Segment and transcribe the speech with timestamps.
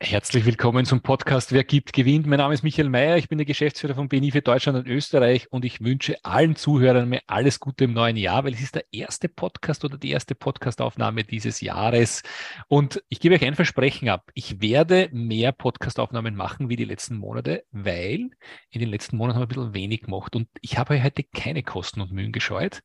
[0.00, 2.24] Herzlich willkommen zum Podcast Wer gibt, gewinnt.
[2.24, 5.50] Mein Name ist Michael Mayer, ich bin der Geschäftsführer von BNI für Deutschland und Österreich
[5.50, 8.84] und ich wünsche allen Zuhörern mir alles Gute im neuen Jahr, weil es ist der
[8.92, 12.22] erste Podcast oder die erste Podcastaufnahme dieses Jahres.
[12.68, 14.30] Und ich gebe euch ein Versprechen ab.
[14.34, 18.30] Ich werde mehr Podcastaufnahmen machen wie die letzten Monate, weil
[18.70, 21.64] in den letzten Monaten haben wir ein bisschen wenig gemacht und ich habe heute keine
[21.64, 22.82] Kosten und Mühen gescheut,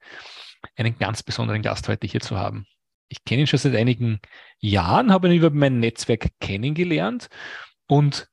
[0.75, 2.65] einen ganz besonderen Gast heute hier zu haben
[3.07, 4.19] ich kenne ihn schon seit einigen
[4.59, 7.29] Jahren, habe ihn über mein Netzwerk kennengelernt
[7.87, 8.29] und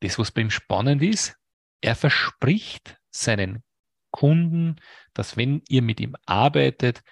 [0.00, 1.36] das, was bei ihm spannend ist,
[1.80, 3.62] er verspricht seinen
[4.10, 4.76] Kunden,
[5.14, 7.02] dass wenn ihr mit ihm arbeitet,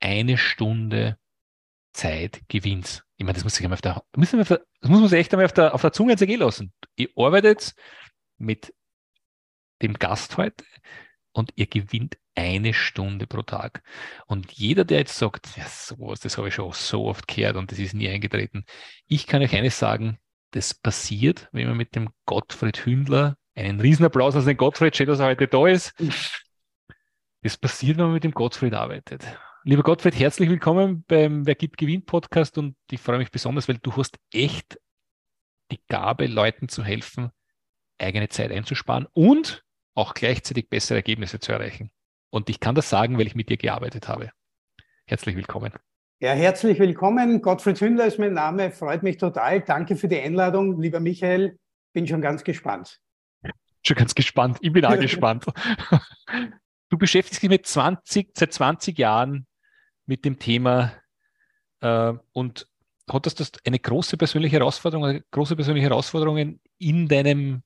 [0.00, 1.18] eine Stunde
[1.92, 3.04] Zeit gewinnt.
[3.16, 4.20] Ich meine, das muss, ich auf der, das
[4.90, 6.72] muss man sich echt einmal auf der, auf der Zunge zergehen lassen.
[6.96, 7.74] Ihr arbeitet
[8.36, 8.74] mit
[9.82, 10.64] dem Gast heute
[11.32, 13.82] und ihr gewinnt eine Stunde pro Tag.
[14.26, 17.72] Und jeder, der jetzt sagt, ja, sowas, das habe ich schon so oft gehört und
[17.72, 18.64] das ist nie eingetreten.
[19.06, 20.18] Ich kann euch eines sagen,
[20.52, 25.18] das passiert, wenn man mit dem Gottfried Hündler, einen Riesenapplaus an den Gottfried, schön, dass
[25.18, 25.94] er heute da ist.
[27.42, 29.24] Das passiert, wenn man mit dem Gottfried arbeitet.
[29.64, 33.78] Lieber Gottfried, herzlich willkommen beim Wer gibt gewinnt Podcast und ich freue mich besonders, weil
[33.78, 34.78] du hast echt
[35.72, 37.30] die Gabe, Leuten zu helfen,
[37.98, 41.90] eigene Zeit einzusparen und auch gleichzeitig bessere Ergebnisse zu erreichen.
[42.36, 44.30] Und ich kann das sagen, weil ich mit dir gearbeitet habe.
[45.06, 45.72] Herzlich willkommen.
[46.20, 47.40] Ja, herzlich willkommen.
[47.40, 48.72] Gottfried Hündler ist mein Name.
[48.72, 49.62] Freut mich total.
[49.62, 51.58] Danke für die Einladung, lieber Michael.
[51.94, 53.00] Bin schon ganz gespannt.
[53.82, 54.58] Schon ganz gespannt.
[54.60, 55.46] Ich bin auch gespannt.
[56.90, 59.46] Du beschäftigst dich mit 20, seit 20 Jahren
[60.04, 60.92] mit dem Thema
[61.80, 62.68] äh, und
[63.10, 67.64] hattest du eine große persönliche Herausforderung, große persönliche Herausforderungen in deinem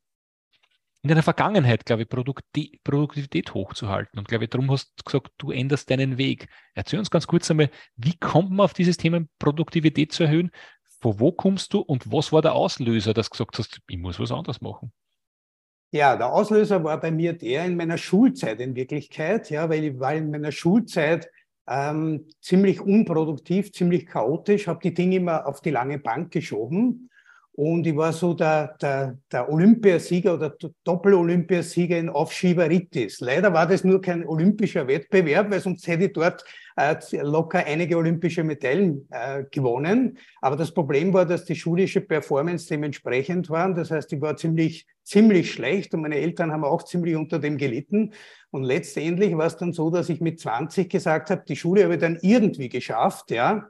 [1.03, 4.19] in deiner Vergangenheit, glaube ich, Produkti Produktivität hochzuhalten.
[4.19, 6.49] Und glaube ich, darum hast du gesagt, du änderst deinen Weg.
[6.75, 10.51] Erzähl uns ganz kurz einmal, wie kommt man auf dieses Thema Produktivität zu erhöhen?
[11.01, 14.21] Von wo kommst du und was war der Auslöser, dass du gesagt hast, ich muss
[14.21, 14.93] was anderes machen?
[15.93, 19.99] Ja, der Auslöser war bei mir der in meiner Schulzeit in Wirklichkeit, ja, weil ich
[19.99, 21.29] war in meiner Schulzeit
[21.67, 27.11] ähm, ziemlich unproduktiv, ziemlich chaotisch, habe die Dinge immer auf die lange Bank geschoben
[27.53, 33.21] und ich war so der, der, der Olympiasieger oder Doppel-Olympiasieger in Aufschieberitis.
[33.21, 36.45] Leider war das nur kein olympischer Wettbewerb, weil sonst hätte ich dort
[36.77, 40.17] äh, locker einige olympische Medaillen äh, gewonnen.
[40.41, 43.75] Aber das Problem war, dass die schulische Performance dementsprechend war.
[43.75, 47.59] Das heißt, ich war ziemlich, ziemlich schlecht und meine Eltern haben auch ziemlich unter dem
[47.59, 48.13] gelitten.
[48.53, 51.95] Und letztendlich war es dann so, dass ich mit 20 gesagt habe, die Schule habe
[51.95, 53.69] ich dann irgendwie geschafft, ja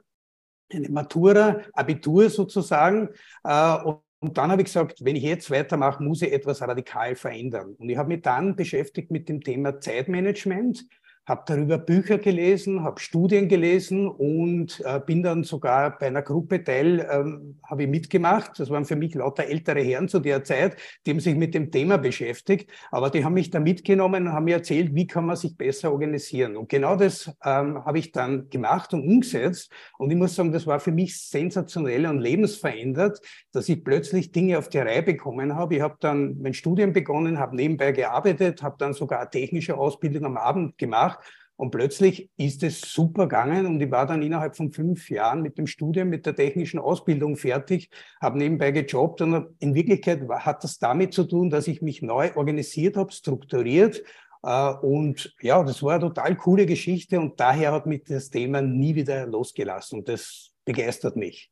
[0.73, 3.09] eine Matura, Abitur sozusagen.
[3.43, 3.77] Äh,
[4.19, 7.75] und dann habe ich gesagt, wenn ich jetzt weitermache, muss ich etwas radikal verändern.
[7.79, 10.85] Und ich habe mich dann beschäftigt mit dem Thema Zeitmanagement
[11.31, 16.61] habe darüber Bücher gelesen, habe Studien gelesen und äh, bin dann sogar bei einer Gruppe
[16.61, 18.59] Teil, ähm, habe ich mitgemacht.
[18.59, 20.75] Das waren für mich lauter ältere Herren zu der Zeit,
[21.05, 24.43] die haben sich mit dem Thema beschäftigt, aber die haben mich da mitgenommen und haben
[24.43, 26.57] mir erzählt, wie kann man sich besser organisieren.
[26.57, 29.71] Und genau das ähm, habe ich dann gemacht und umgesetzt.
[29.97, 33.21] Und ich muss sagen, das war für mich sensationell und lebensverändert,
[33.53, 35.75] dass ich plötzlich Dinge auf die Reihe bekommen habe.
[35.75, 40.25] Ich habe dann mein Studium begonnen, habe nebenbei gearbeitet, habe dann sogar eine technische Ausbildung
[40.25, 41.19] am Abend gemacht
[41.61, 45.59] und plötzlich ist es super gegangen und ich war dann innerhalb von fünf Jahren mit
[45.59, 50.79] dem Studium, mit der technischen Ausbildung fertig, habe nebenbei gejobbt und in Wirklichkeit hat das
[50.79, 54.01] damit zu tun, dass ich mich neu organisiert habe, strukturiert
[54.41, 58.63] äh, und ja, das war eine total coole Geschichte und daher hat mich das Thema
[58.63, 61.51] nie wieder losgelassen und das begeistert mich.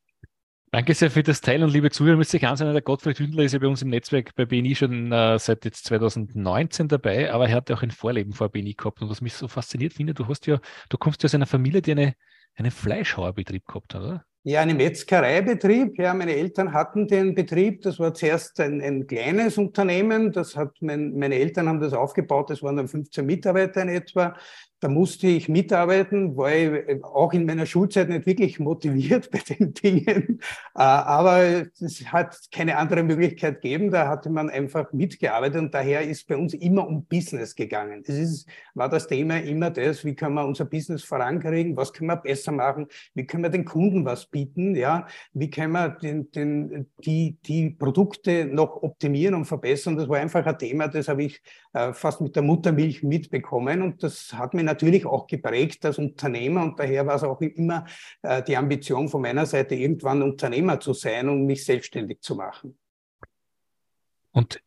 [0.72, 3.42] Danke sehr für das Teil und liebe Zuhörer, müsst ihr ganz sein, der Gottfried Hündler
[3.42, 7.48] ist ja bei uns im Netzwerk bei BNI schon äh, seit jetzt 2019 dabei, aber
[7.48, 10.14] er hat ja auch ein Vorleben vor BNI gehabt und was mich so fasziniert finde,
[10.14, 12.14] du hast ja, du kommst ja aus einer Familie, die eine,
[12.54, 14.24] einen Fleischhauerbetrieb gehabt hat, oder?
[14.42, 15.98] Ja, einen Metzgereibetrieb.
[15.98, 17.82] Ja, meine Eltern hatten den Betrieb.
[17.82, 20.32] Das war zuerst ein, ein kleines Unternehmen.
[20.32, 22.48] Das hat mein, meine Eltern haben das aufgebaut.
[22.48, 24.34] Das waren dann 15 Mitarbeiter in etwa.
[24.80, 29.38] Da musste ich mitarbeiten, war ich äh, auch in meiner Schulzeit nicht wirklich motiviert bei
[29.38, 30.40] den Dingen.
[30.74, 33.90] Äh, aber es hat keine andere Möglichkeit gegeben.
[33.90, 38.02] Da hatte man einfach mitgearbeitet und daher ist bei uns immer um Business gegangen.
[38.06, 42.08] Das ist, war das Thema immer das, wie können wir unser Business vorankriegen, was können
[42.08, 44.74] wir besser machen, wie können wir den Kunden was bieten?
[44.74, 49.96] Ja, wie können wir den, den, die, die Produkte noch optimieren und verbessern?
[49.96, 51.42] Das war einfach ein Thema, das habe ich
[51.74, 56.62] äh, fast mit der Muttermilch mitbekommen und das hat mich natürlich auch geprägt als Unternehmer
[56.62, 57.86] und daher war es auch immer
[58.22, 62.78] äh, die Ambition von meiner Seite, irgendwann Unternehmer zu sein und mich selbstständig zu machen.
[64.32, 64.62] Und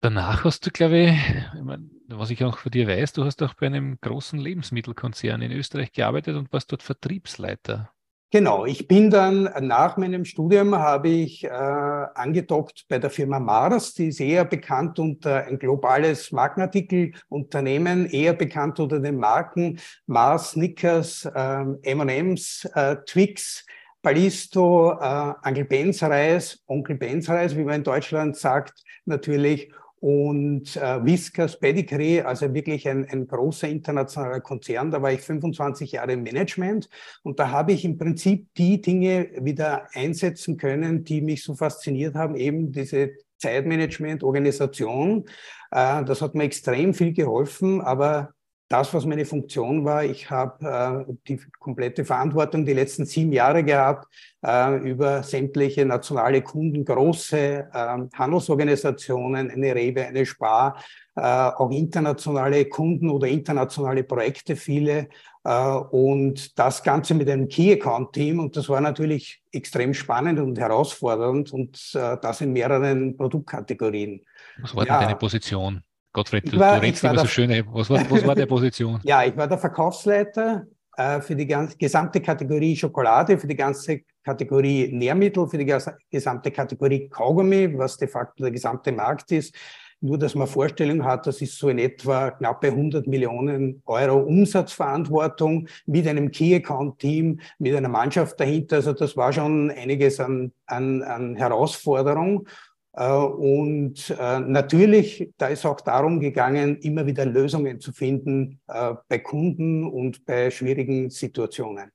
[0.00, 1.18] danach hast du, glaube ich,
[1.54, 5.42] ich meine, was ich auch von dir weiß, du hast auch bei einem großen Lebensmittelkonzern
[5.42, 7.92] in Österreich gearbeitet und warst dort Vertriebsleiter.
[8.32, 13.92] Genau, ich bin dann nach meinem Studium habe ich äh, angedockt bei der Firma Mars,
[13.94, 21.24] die ist eher bekannt unter ein globales Markenartikelunternehmen, eher bekannt unter den Marken Mars, Snickers,
[21.24, 23.66] äh, M&M's, äh, Twix,
[24.00, 30.76] Ballisto, äh, Onkel Benz Reis, Onkel Benz Reis, wie man in Deutschland sagt, natürlich und
[30.76, 34.90] äh, Whiskas Pedigree, also wirklich ein, ein großer internationaler Konzern.
[34.90, 36.88] Da war ich 25 Jahre im Management
[37.22, 42.14] und da habe ich im Prinzip die Dinge wieder einsetzen können, die mich so fasziniert
[42.14, 45.26] haben, eben diese Zeitmanagement, Organisation.
[45.70, 48.32] Äh, das hat mir extrem viel geholfen, aber
[48.70, 50.04] das, was meine Funktion war.
[50.04, 54.06] Ich habe äh, die komplette Verantwortung die letzten sieben Jahre gehabt
[54.46, 60.80] äh, über sämtliche nationale Kunden, große äh, Handelsorganisationen, eine Rewe, eine Spar,
[61.16, 65.08] äh, auch internationale Kunden oder internationale Projekte, viele.
[65.42, 65.50] Äh,
[65.90, 68.38] und das Ganze mit einem Key Account Team.
[68.38, 74.24] Und das war natürlich extrem spannend und herausfordernd und äh, das in mehreren Produktkategorien.
[74.62, 74.98] Was war ja.
[74.98, 75.82] denn deine Position?
[76.12, 77.50] Gottfried, du, war, du redest immer so schön.
[77.72, 79.00] Was war, was war der Position?
[79.04, 80.66] ja, ich war der Verkaufsleiter
[80.96, 85.72] äh, für die ganze, gesamte Kategorie Schokolade, für die ganze Kategorie Nährmittel, für die
[86.10, 89.54] gesamte Kategorie Kaugummi, was de facto der gesamte Markt ist.
[90.02, 95.68] Nur, dass man Vorstellung hat, das ist so in etwa knappe 100 Millionen Euro Umsatzverantwortung
[95.84, 98.76] mit einem Key Account Team, mit einer Mannschaft dahinter.
[98.76, 102.48] Also das war schon einiges an, an, an Herausforderung.
[102.92, 108.94] Äh, und äh, natürlich, da ist auch darum gegangen, immer wieder Lösungen zu finden äh,
[109.08, 111.90] bei Kunden und bei schwierigen Situationen.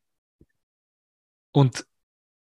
[1.51, 1.85] Und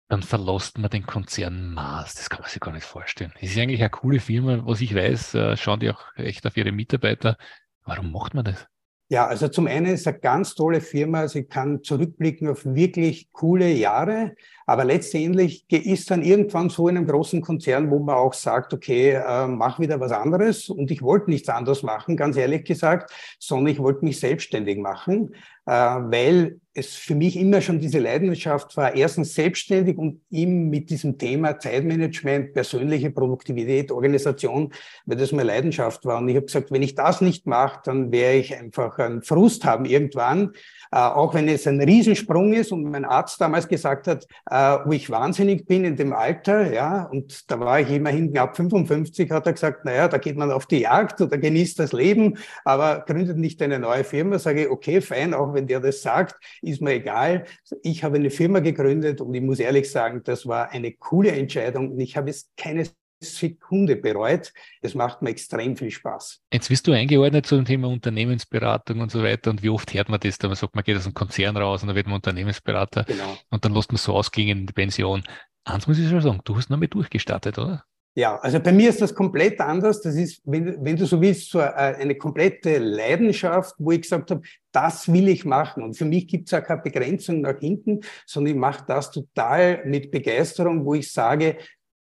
[0.07, 2.15] dann verlässt man den Konzern Mars.
[2.15, 3.31] Das kann man sich gar nicht vorstellen.
[3.39, 6.71] Das ist eigentlich eine coole Firma, was ich weiß, schauen die auch echt auf ihre
[6.71, 7.37] Mitarbeiter.
[7.85, 8.67] Warum macht man das?
[9.11, 11.27] Ja, also zum einen ist es eine ganz tolle Firma.
[11.27, 14.35] Sie kann zurückblicken auf wirklich coole Jahre.
[14.69, 19.13] Aber letztendlich ist dann irgendwann so in einem großen Konzern, wo man auch sagt, okay,
[19.13, 20.69] äh, mach wieder was anderes.
[20.69, 25.33] Und ich wollte nichts anderes machen, ganz ehrlich gesagt, sondern ich wollte mich selbstständig machen,
[25.65, 30.91] äh, weil es für mich immer schon diese Leidenschaft war, erstens selbstständig und eben mit
[30.91, 34.71] diesem Thema Zeitmanagement, persönliche Produktivität, Organisation,
[35.05, 36.19] weil das meine Leidenschaft war.
[36.19, 39.65] Und ich habe gesagt, wenn ich das nicht mache, dann werde ich einfach einen Frust
[39.65, 40.53] haben irgendwann.
[40.91, 44.55] Äh, auch wenn es ein Riesensprung ist und mein Arzt damals gesagt hat, äh,
[44.85, 49.31] wo ich wahnsinnig bin in dem Alter, ja, und da war ich immerhin knapp 55,
[49.31, 53.03] hat er gesagt, naja, da geht man auf die Jagd oder genießt das Leben, aber
[53.05, 54.39] gründet nicht eine neue Firma.
[54.39, 57.45] Sage ich, okay, fein, auch wenn der das sagt, ist mir egal.
[57.83, 61.91] Ich habe eine Firma gegründet und ich muss ehrlich sagen, das war eine coole Entscheidung
[61.91, 62.85] und ich habe es keine
[63.19, 64.53] Sekunde bereut.
[64.81, 66.41] Es macht mir extrem viel Spaß.
[66.53, 69.49] Jetzt bist du eingeordnet zu dem Thema Unternehmensberatung und so weiter.
[69.49, 70.37] Und wie oft hört man das?
[70.37, 73.03] Da man sagt, man geht aus einem Konzern raus und dann wird man Unternehmensberater.
[73.03, 73.37] Genau.
[73.49, 75.23] Und dann lässt man so ausklingen in die Pension.
[75.65, 77.83] Eins muss ich schon sagen, du hast noch mit durchgestartet, oder?
[78.15, 80.01] Ja, also bei mir ist das komplett anders.
[80.01, 84.41] Das ist, wenn, wenn du so willst, so eine komplette Leidenschaft, wo ich gesagt habe,
[84.71, 85.83] das will ich machen.
[85.83, 89.85] Und für mich gibt es auch keine Begrenzung nach hinten, sondern ich mache das total
[89.85, 91.57] mit Begeisterung, wo ich sage,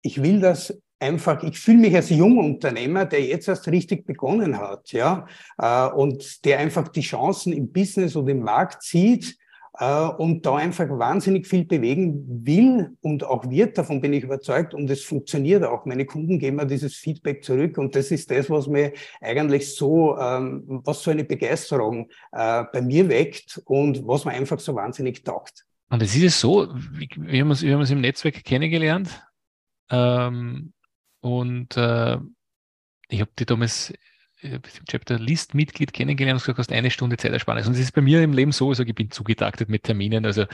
[0.02, 4.92] ich will das einfach, ich fühle mich als Jungunternehmer, der jetzt erst richtig begonnen hat,
[4.92, 5.26] ja,
[5.58, 9.36] äh, und der einfach die Chancen im Business und im Markt sieht
[9.78, 14.74] äh, und da einfach wahnsinnig viel bewegen will und auch wird, davon bin ich überzeugt
[14.74, 15.86] und es funktioniert auch.
[15.86, 20.18] Meine Kunden geben mir dieses Feedback zurück und das ist das, was mir eigentlich so,
[20.18, 25.24] ähm, was so eine Begeisterung äh, bei mir weckt und was mir einfach so wahnsinnig
[25.24, 25.64] taugt.
[25.88, 29.08] Und es ist es so, wie, wir haben uns, wir haben uns im Netzwerk kennengelernt.
[29.90, 30.72] Ähm,
[31.20, 32.18] und äh,
[33.08, 33.92] ich habe die damals
[34.42, 37.66] ich im Chapter List Mitglied kennengelernt und gesagt, du hast eine Stunde Zeitersparnis.
[37.66, 40.24] Und das ist bei mir im Leben so, also ich bin zugetaktet mit Terminen.
[40.24, 40.46] Also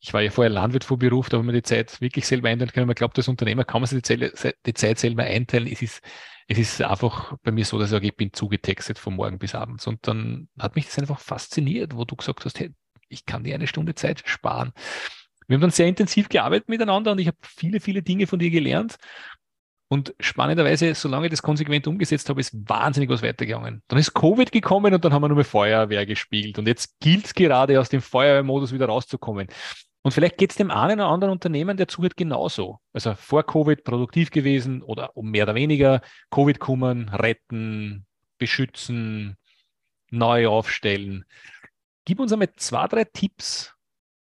[0.00, 2.48] ich war ja vorher Landwirt vor Beruf, da habe ich mir die Zeit wirklich selber
[2.48, 2.86] einteilen können.
[2.86, 5.66] Man glaubt, als Unternehmer kann man sich die Zeit, die Zeit selber einteilen.
[5.66, 6.02] Es ist,
[6.48, 9.54] es ist einfach bei mir so, dass ich sage, ich bin zugetextet von morgen bis
[9.54, 9.86] abends.
[9.86, 12.72] Und dann hat mich das einfach fasziniert, wo du gesagt hast, hey,
[13.08, 14.72] ich kann dir eine Stunde Zeit sparen.
[15.48, 18.50] Wir haben dann sehr intensiv gearbeitet miteinander und ich habe viele, viele Dinge von dir
[18.50, 18.96] gelernt.
[19.92, 23.82] Und spannenderweise, solange ich das konsequent umgesetzt habe, ist wahnsinnig was weitergegangen.
[23.88, 26.60] Dann ist Covid gekommen und dann haben wir nur mehr Feuerwehr gespielt.
[26.60, 29.48] Und jetzt gilt es gerade, aus dem Feuerwehrmodus wieder rauszukommen.
[30.02, 32.78] Und vielleicht geht es dem einen oder anderen Unternehmen, der zuhört, genauso.
[32.92, 38.06] Also vor Covid produktiv gewesen oder mehr oder weniger Covid kommen, retten,
[38.38, 39.36] beschützen,
[40.12, 41.24] neu aufstellen.
[42.04, 43.74] Gib uns einmal zwei, drei Tipps,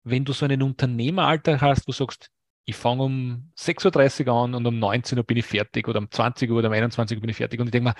[0.05, 2.31] wenn du so einen Unternehmeralltag hast, wo du sagst,
[2.69, 6.11] ich fange um 6.30 Uhr an und um 19 Uhr bin ich fertig oder um
[6.11, 7.59] 20 Uhr oder um 21 Uhr bin ich fertig.
[7.59, 7.95] Und ich denke mir,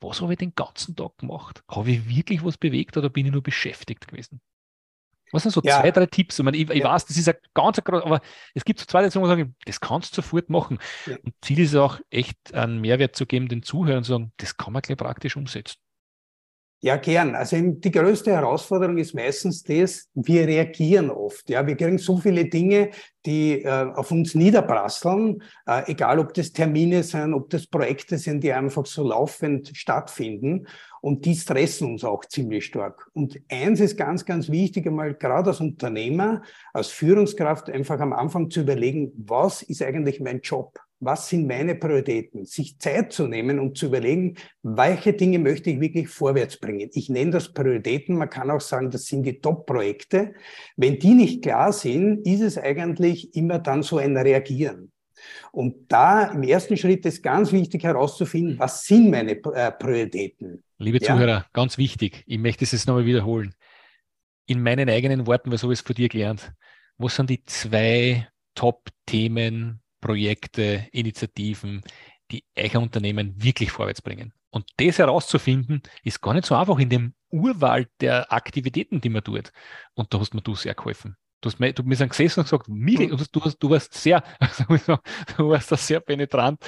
[0.00, 1.64] was habe ich den ganzen Tag gemacht?
[1.68, 4.40] Habe ich wirklich was bewegt oder bin ich nur beschäftigt gewesen?
[5.32, 5.80] Was sind so ja.
[5.80, 6.38] zwei, drei Tipps?
[6.38, 8.20] Ich, meine, ich, ich weiß, das ist ein ganz, aber
[8.54, 10.78] es gibt so zwei, drei wo ich sage, das kannst du sofort machen.
[11.06, 11.16] Ja.
[11.24, 14.72] Und Ziel ist auch echt einen Mehrwert zu geben, den Zuhörern zu sagen, das kann
[14.72, 15.78] man gleich praktisch umsetzen.
[16.84, 17.36] Ja, gern.
[17.36, 21.48] Also die größte Herausforderung ist meistens das, wir reagieren oft.
[21.48, 22.90] Ja, wir kriegen so viele Dinge,
[23.24, 28.42] die äh, auf uns niederprasseln, äh, egal ob das Termine sind, ob das Projekte sind,
[28.42, 30.66] die einfach so laufend stattfinden.
[31.00, 33.08] Und die stressen uns auch ziemlich stark.
[33.12, 38.50] Und eins ist ganz, ganz wichtig, einmal gerade als Unternehmer, als Führungskraft einfach am Anfang
[38.50, 40.80] zu überlegen, was ist eigentlich mein Job?
[41.02, 45.80] Was sind meine Prioritäten, sich Zeit zu nehmen und zu überlegen, welche Dinge möchte ich
[45.80, 46.90] wirklich vorwärts bringen.
[46.94, 50.34] Ich nenne das Prioritäten, man kann auch sagen, das sind die Top-Projekte.
[50.76, 54.92] Wenn die nicht klar sind, ist es eigentlich immer dann so ein Reagieren.
[55.50, 60.62] Und da im ersten Schritt ist ganz wichtig herauszufinden, was sind meine äh, Prioritäten.
[60.78, 61.14] Liebe ja?
[61.14, 63.54] Zuhörer, ganz wichtig, ich möchte es jetzt nochmal wiederholen.
[64.46, 66.52] In meinen eigenen Worten, weil so es von dir gelernt.
[66.96, 71.80] Was sind die zwei Top-Themen, Projekte, Initiativen,
[72.30, 74.34] die euer Unternehmen wirklich vorwärts bringen.
[74.50, 79.24] Und das herauszufinden, ist gar nicht so einfach in dem Urwald der Aktivitäten, die man
[79.24, 79.50] tut.
[79.94, 81.16] Und da hast mir du sehr geholfen.
[81.40, 83.16] Du hast mir, du mir gesessen und gesagt, Miri, mhm.
[83.32, 84.22] du, hast, du warst sehr,
[85.36, 86.62] du warst da sehr penetrant.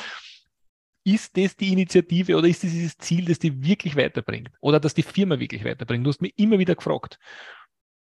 [1.06, 4.50] Ist das die Initiative oder ist das dieses Ziel, das die wirklich weiterbringt?
[4.60, 6.06] Oder das die Firma wirklich weiterbringt?
[6.06, 7.18] Du hast mich immer wieder gefragt.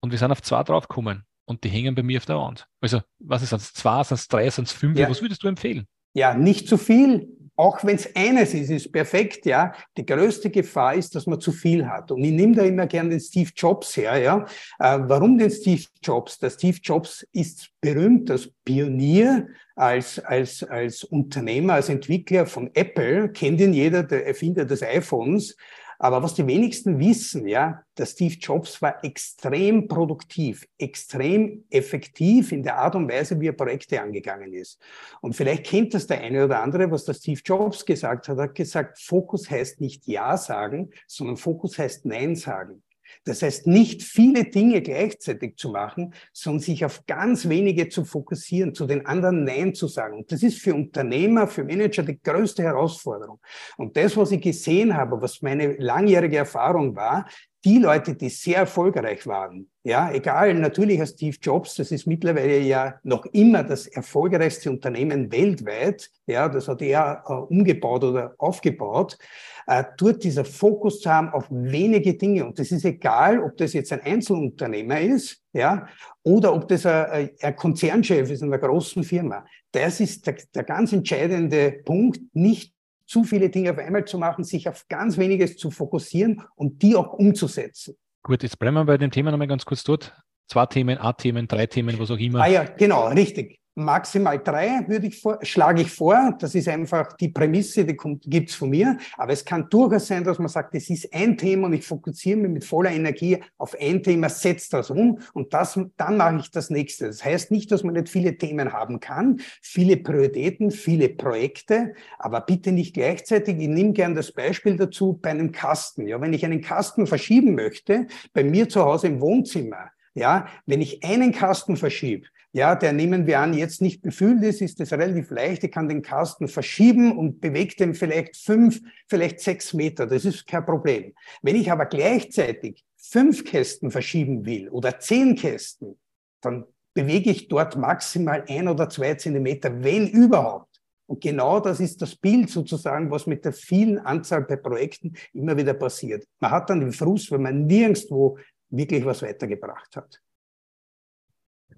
[0.01, 2.67] Und wir sind auf zwei draufgekommen und die hängen bei mir auf der Wand.
[2.79, 3.73] Also, was ist das?
[3.73, 4.97] Zwei, sind es drei, sind es fünf?
[4.97, 5.09] Ja.
[5.09, 5.87] Was würdest du empfehlen?
[6.13, 7.27] Ja, nicht zu viel.
[7.55, 9.73] Auch wenn es eines ist, ist perfekt, ja.
[9.95, 12.11] Die größte Gefahr ist, dass man zu viel hat.
[12.11, 14.45] Und ich nehme da immer gerne den Steve Jobs her, ja.
[14.79, 16.39] Äh, warum den Steve Jobs?
[16.39, 23.29] Der Steve Jobs ist berühmt als Pionier, als, als, als Unternehmer, als Entwickler von Apple.
[23.29, 25.55] Kennt ihn jeder, der Erfinder des iPhones.
[26.03, 32.63] Aber was die wenigsten wissen, ja, der Steve Jobs war extrem produktiv, extrem effektiv in
[32.63, 34.81] der Art und Weise, wie er Projekte angegangen ist.
[35.21, 38.39] Und vielleicht kennt das der eine oder andere, was der Steve Jobs gesagt hat.
[38.39, 42.81] Er hat gesagt, Fokus heißt nicht Ja sagen, sondern Fokus heißt Nein sagen.
[43.23, 48.73] Das heißt, nicht viele Dinge gleichzeitig zu machen, sondern sich auf ganz wenige zu fokussieren,
[48.73, 50.17] zu den anderen Nein zu sagen.
[50.17, 53.39] Und das ist für Unternehmer, für Manager die größte Herausforderung.
[53.77, 57.27] Und das, was ich gesehen habe, was meine langjährige Erfahrung war,
[57.63, 62.59] die Leute, die sehr erfolgreich waren, ja, egal, natürlich als Steve Jobs, das ist mittlerweile
[62.59, 69.17] ja noch immer das erfolgreichste Unternehmen weltweit, ja, das hat er äh, umgebaut oder aufgebaut,
[69.65, 72.45] äh, dort dieser Fokus zu haben auf wenige Dinge.
[72.45, 75.87] Und das ist egal, ob das jetzt ein Einzelunternehmer ist, ja,
[76.21, 79.45] oder ob das ein, ein Konzernchef ist in einer großen Firma.
[79.71, 82.75] Das ist der, der ganz entscheidende Punkt, nicht
[83.07, 86.95] zu viele Dinge auf einmal zu machen, sich auf ganz weniges zu fokussieren und die
[86.95, 87.95] auch umzusetzen.
[88.23, 90.13] Gut, jetzt bleiben wir bei dem Thema nochmal ganz kurz dort.
[90.47, 92.41] Zwei Themen, A-Themen, drei Themen, was auch immer.
[92.41, 96.35] Ah ja, genau, richtig maximal drei würde ich vor, schlage ich vor.
[96.39, 98.97] Das ist einfach die Prämisse, die gibt es von mir.
[99.17, 102.37] Aber es kann durchaus sein, dass man sagt, es ist ein Thema und ich fokussiere
[102.37, 106.51] mich mit voller Energie auf ein Thema, setze das um und das, dann mache ich
[106.51, 107.07] das nächste.
[107.07, 112.41] Das heißt nicht, dass man nicht viele Themen haben kann, viele Prioritäten, viele Projekte, aber
[112.41, 113.57] bitte nicht gleichzeitig.
[113.59, 116.07] Ich nehme gern das Beispiel dazu bei einem Kasten.
[116.07, 120.81] Ja, wenn ich einen Kasten verschieben möchte, bei mir zu Hause im Wohnzimmer, ja, wenn
[120.81, 124.91] ich einen Kasten verschiebe, ja, der nehmen wir an, jetzt nicht befüllt ist, ist es
[124.91, 125.63] relativ leicht.
[125.63, 130.05] Ich kann den Kasten verschieben und bewege den vielleicht fünf, vielleicht sechs Meter.
[130.05, 131.13] Das ist kein Problem.
[131.41, 135.97] Wenn ich aber gleichzeitig fünf Kästen verschieben will oder zehn Kästen,
[136.41, 140.81] dann bewege ich dort maximal ein oder zwei Zentimeter, wenn überhaupt.
[141.07, 145.55] Und genau das ist das Bild sozusagen, was mit der vielen Anzahl bei Projekten immer
[145.55, 146.25] wieder passiert.
[146.39, 148.37] Man hat dann den Frust, wenn man nirgendwo
[148.69, 150.21] wirklich was weitergebracht hat.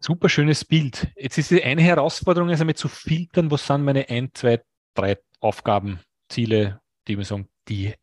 [0.06, 1.08] Super schönes Bild.
[1.16, 4.62] Jetzt ist die eine Herausforderung, ist einmal zu filtern, was sind meine ein, zwei,
[4.96, 7.94] drei Aufgaben, Ziele, die mir sagen, die,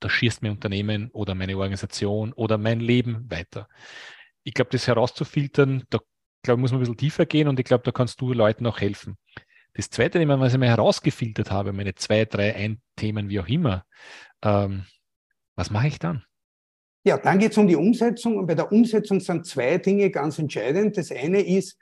[0.00, 3.66] da schießt mein Unternehmen oder meine Organisation oder mein Leben weiter.
[4.42, 6.00] Ich glaube, das herauszufiltern, da
[6.42, 8.80] glaube muss man ein bisschen tiefer gehen und ich glaube, da kannst du Leuten auch
[8.80, 9.16] helfen.
[9.72, 13.48] Das zweite Thema, was ich mir herausgefiltert habe, meine zwei, drei, ein Themen, wie auch
[13.48, 13.86] immer,
[14.42, 14.84] ähm,
[15.54, 16.26] was mache ich dann?
[17.04, 20.38] Ja, dann geht es um die Umsetzung und bei der Umsetzung sind zwei Dinge ganz
[20.38, 20.96] entscheidend.
[20.96, 21.76] Das eine ist,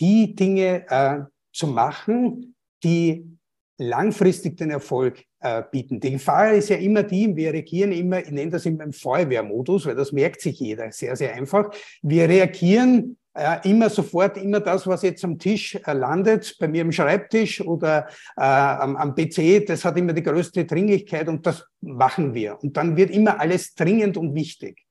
[0.00, 1.20] die Dinge äh,
[1.52, 3.36] zu machen, die
[3.78, 6.00] langfristig den Erfolg äh, bieten.
[6.00, 9.86] Die Gefahr ist ja immer die, wir reagieren immer, ich nenne das immer im Feuerwehrmodus,
[9.86, 11.70] weil das merkt sich jeder sehr, sehr einfach.
[12.02, 16.82] Wir reagieren äh, immer sofort, immer das, was jetzt am Tisch äh, landet, bei mir
[16.82, 21.64] am Schreibtisch oder äh, am, am PC, das hat immer die größte Dringlichkeit und das
[21.80, 22.58] machen wir.
[22.62, 24.86] Und dann wird immer alles dringend und wichtig.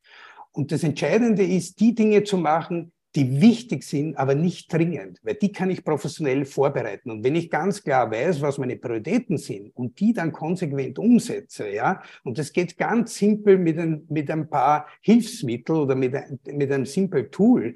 [0.51, 5.35] Und das Entscheidende ist, die Dinge zu machen, die wichtig sind, aber nicht dringend, weil
[5.35, 7.11] die kann ich professionell vorbereiten.
[7.11, 11.69] Und wenn ich ganz klar weiß, was meine Prioritäten sind und die dann konsequent umsetze,
[11.69, 16.13] ja, und das geht ganz simpel mit ein, mit ein paar Hilfsmitteln oder mit,
[16.45, 17.75] mit einem simpel Tool,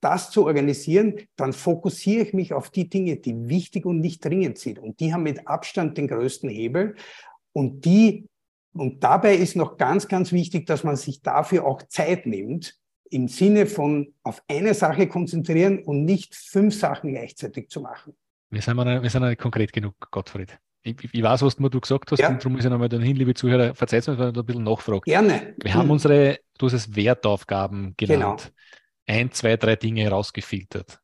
[0.00, 4.58] das zu organisieren, dann fokussiere ich mich auf die Dinge, die wichtig und nicht dringend
[4.58, 4.78] sind.
[4.78, 6.94] Und die haben mit Abstand den größten Hebel.
[7.52, 8.26] Und die,
[8.72, 12.74] und dabei ist noch ganz, ganz wichtig, dass man sich dafür auch Zeit nimmt,
[13.10, 18.14] im Sinne von auf eine Sache konzentrieren und nicht fünf Sachen gleichzeitig zu machen.
[18.50, 20.58] Wir sind, mal, wir sind nicht konkret genug, Gottfried.
[20.82, 22.28] Ich, ich weiß, was du gesagt hast, ja.
[22.28, 24.46] und darum muss ich nochmal dann hin, liebe Zuhörer, verzeiht mir, wenn ich da ein
[24.46, 25.00] bisschen nachfrage.
[25.00, 25.54] Gerne.
[25.60, 28.52] Wir haben unsere, du hast es Wertaufgaben genannt.
[28.52, 28.56] Genau.
[29.06, 31.00] Ein, zwei, drei Dinge herausgefiltert.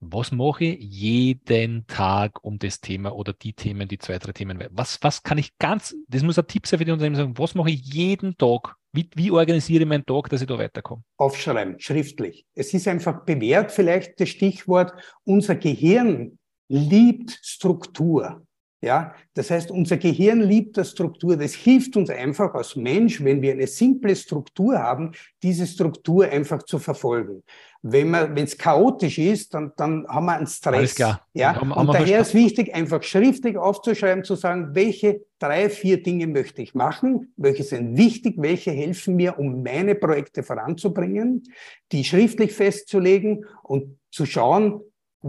[0.00, 4.62] Was mache ich jeden Tag um das Thema oder die Themen, die zwei, drei Themen?
[4.70, 7.54] Was, was kann ich ganz, das muss ein Tipp sein für die Unternehmen sagen, was
[7.54, 11.02] mache ich jeden Tag wie, wie organisiere ich meinen Tag, dass ich da weiterkomme?
[11.18, 12.46] Aufschreiben, schriftlich.
[12.54, 18.45] Es ist einfach bewährt, vielleicht das Stichwort, unser Gehirn liebt Struktur.
[18.82, 21.36] Ja, das heißt, unser Gehirn liebt das Struktur.
[21.36, 26.62] Das hilft uns einfach als Mensch, wenn wir eine simple Struktur haben, diese Struktur einfach
[26.62, 27.42] zu verfolgen.
[27.80, 30.74] Wenn man, wenn es chaotisch ist, dann, dann haben wir einen Stress.
[30.74, 31.26] Alles klar.
[31.32, 36.02] Ja, haben, und haben daher ist wichtig, einfach schriftlich aufzuschreiben, zu sagen, welche drei, vier
[36.02, 41.44] Dinge möchte ich machen, welche sind wichtig, welche helfen mir, um meine Projekte voranzubringen,
[41.92, 44.82] die schriftlich festzulegen und zu schauen,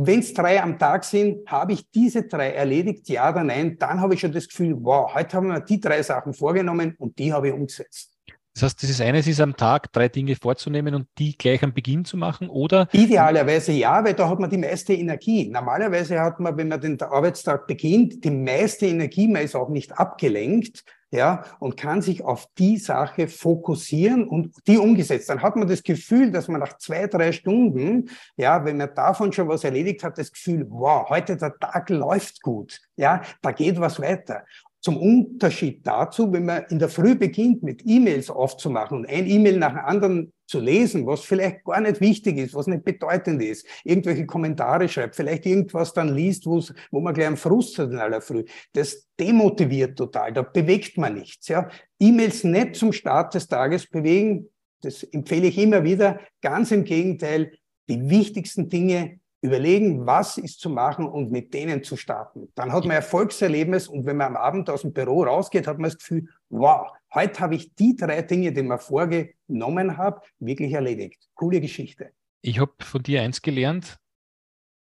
[0.06, 4.02] wenn es drei am Tag sind, habe ich diese drei erledigt, ja oder nein, dann
[4.02, 7.34] habe ich schon das Gefühl, wow, heute haben wir die drei Sachen vorgenommen und die
[7.34, 8.12] habe ich umgesetzt.
[8.54, 11.74] Das heißt, das ist eines ist am Tag drei Dinge vorzunehmen und die gleich am
[11.74, 12.88] Beginn zu machen, oder?
[12.92, 15.48] Idealerweise ja, weil da hat man die meiste Energie.
[15.48, 20.00] Normalerweise hat man, wenn man den Arbeitstag beginnt, die meiste Energie, man ist auch nicht
[20.00, 25.30] abgelenkt ja, und kann sich auf die Sache fokussieren und die umgesetzt.
[25.30, 29.32] Dann hat man das Gefühl, dass man nach zwei, drei Stunden, ja, wenn man davon
[29.32, 33.80] schon was erledigt hat, das Gefühl, wow, heute der Tag läuft gut, ja, da geht
[33.80, 34.44] was weiter.
[34.82, 39.58] Zum Unterschied dazu, wenn man in der Früh beginnt, mit E-Mails aufzumachen und ein E-Mail
[39.58, 43.68] nach dem anderen zu lesen, was vielleicht gar nicht wichtig ist, was nicht bedeutend ist,
[43.84, 46.64] irgendwelche Kommentare schreibt, vielleicht irgendwas dann liest, wo
[47.00, 48.46] man gleich am Frust hat in aller Früh.
[48.74, 51.50] Das demotiviert total, da bewegt man nichts.
[51.50, 51.70] Ja.
[52.00, 54.50] E-Mails nicht zum Start des Tages bewegen,
[54.82, 56.20] das empfehle ich immer wieder.
[56.42, 57.52] Ganz im Gegenteil,
[57.90, 62.52] die wichtigsten Dinge überlegen, was ist zu machen und mit denen zu starten.
[62.56, 65.90] Dann hat man Erfolgserlebnis und wenn man am Abend aus dem Büro rausgeht, hat man
[65.90, 71.28] das Gefühl, wow, heute habe ich die drei Dinge, die mir vorgenommen habe, wirklich erledigt.
[71.34, 72.12] Coole Geschichte.
[72.42, 73.98] Ich habe von dir eins gelernt,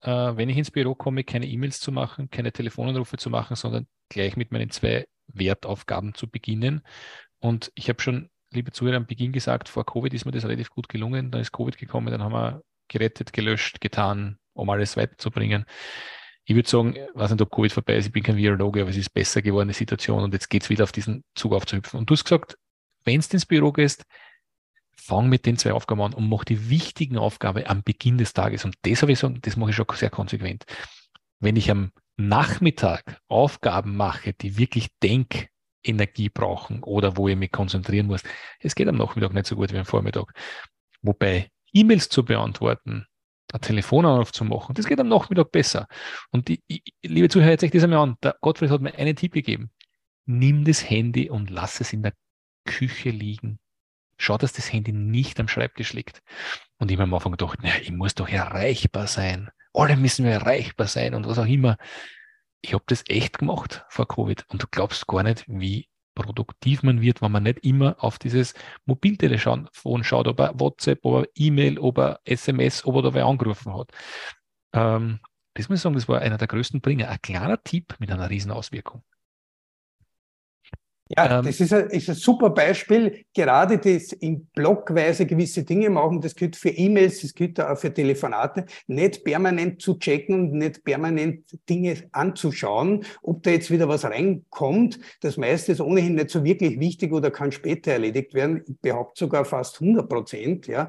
[0.02, 3.86] äh, wenn ich ins Büro komme, keine E-Mails zu machen, keine Telefonanrufe zu machen, sondern
[4.08, 6.82] gleich mit meinen zwei Wertaufgaben zu beginnen.
[7.40, 10.70] Und ich habe schon, liebe Zuhörer, am Beginn gesagt, vor Covid ist mir das relativ
[10.70, 11.30] gut gelungen.
[11.30, 15.66] Dann ist Covid gekommen, dann haben wir gerettet, gelöscht, getan, um alles weiterzubringen.
[16.48, 18.96] Ich würde sagen, weiß nicht, ob Covid vorbei ist, ich bin kein Virologe, aber es
[18.96, 21.98] ist besser geworden, die Situation und jetzt geht es wieder auf diesen Zug aufzuhüpfen.
[21.98, 22.56] Und du hast gesagt,
[23.04, 24.06] wenn du ins Büro gehst,
[24.96, 28.64] fang mit den zwei Aufgaben an und mach die wichtigen Aufgaben am Beginn des Tages.
[28.64, 30.64] Und das habe ich gesagt, das mache ich schon sehr konsequent.
[31.38, 38.06] Wenn ich am Nachmittag Aufgaben mache, die wirklich Denkenergie brauchen oder wo ich mich konzentrieren
[38.06, 38.22] muss,
[38.58, 40.32] es geht am Nachmittag nicht so gut wie am Vormittag.
[41.02, 43.06] Wobei E-Mails zu beantworten,
[43.52, 45.86] ein Telefonanruf zu machen, das geht am Nachmittag besser.
[46.30, 46.62] Und die,
[47.02, 48.16] liebe Zuhörer, jetzt euch das einmal an.
[48.22, 49.70] Der Gottfried hat mir einen Tipp gegeben.
[50.26, 52.12] Nimm das Handy und lass es in der
[52.64, 53.58] Küche liegen.
[54.18, 56.22] Schau, dass das Handy nicht am Schreibtisch liegt.
[56.78, 59.48] Und ich habe am Anfang gedacht, naja, ich muss doch erreichbar sein.
[59.72, 61.76] Alle müssen wir erreichbar sein und was auch immer.
[62.60, 65.88] Ich habe das echt gemacht vor Covid und du glaubst gar nicht, wie
[66.22, 68.54] produktiv man wird, wenn man nicht immer auf dieses
[68.86, 73.26] Mobiltelefon schaut, ob er WhatsApp, ob er E-Mail, ob er SMS, ob er da wer
[73.26, 73.90] angerufen hat.
[74.74, 75.20] Ähm,
[75.54, 77.08] das muss ich sagen, das war einer der größten Bringer.
[77.08, 79.02] Ein kleiner Tipp mit einer riesen Auswirkung.
[81.08, 83.24] Ja, ähm, das ist ein, ist ein super Beispiel.
[83.34, 87.92] Gerade das in Blockweise gewisse Dinge machen, das gilt für E-Mails, das gilt auch für
[87.92, 94.04] Telefonate, nicht permanent zu checken und nicht permanent Dinge anzuschauen, ob da jetzt wieder was
[94.04, 95.00] reinkommt.
[95.20, 98.62] Das meiste ist ohnehin nicht so wirklich wichtig oder kann später erledigt werden.
[98.66, 100.88] Ich behaupte sogar fast 100 Prozent, ja.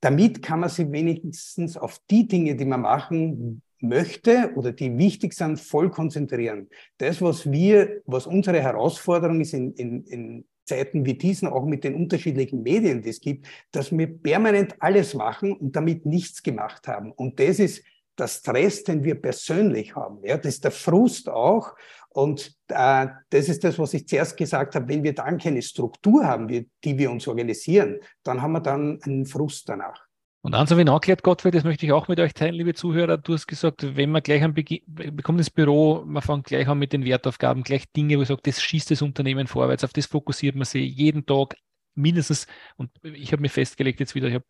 [0.00, 5.34] Damit kann man sich wenigstens auf die Dinge, die man machen möchte oder die wichtig
[5.34, 6.68] sind, voll konzentrieren.
[6.98, 11.82] Das, was wir, was unsere Herausforderung ist in, in, in Zeiten wie diesen, auch mit
[11.82, 16.86] den unterschiedlichen Medien, die es gibt, dass wir permanent alles machen und damit nichts gemacht
[16.86, 17.12] haben.
[17.12, 17.82] Und das ist
[18.18, 20.18] der Stress, den wir persönlich haben.
[20.24, 21.74] Ja, das ist der Frust auch.
[22.10, 24.88] Und äh, das ist das, was ich zuerst gesagt habe.
[24.88, 29.24] Wenn wir dann keine Struktur haben, die wir uns organisieren, dann haben wir dann einen
[29.24, 30.07] Frust danach.
[30.40, 33.18] Und eins habe ich nachgeklärt, Gottfried, das möchte ich auch mit euch teilen, liebe Zuhörer.
[33.18, 36.78] Du hast gesagt, wenn man gleich am Beginn, bekommt ins Büro, man fängt gleich an
[36.78, 40.06] mit den Wertaufgaben, gleich Dinge, wo ich sage, das schießt das Unternehmen vorwärts, auf das
[40.06, 41.56] fokussiert man sich jeden Tag
[41.96, 42.46] mindestens,
[42.76, 44.46] und ich habe mir festgelegt jetzt wieder, ich habe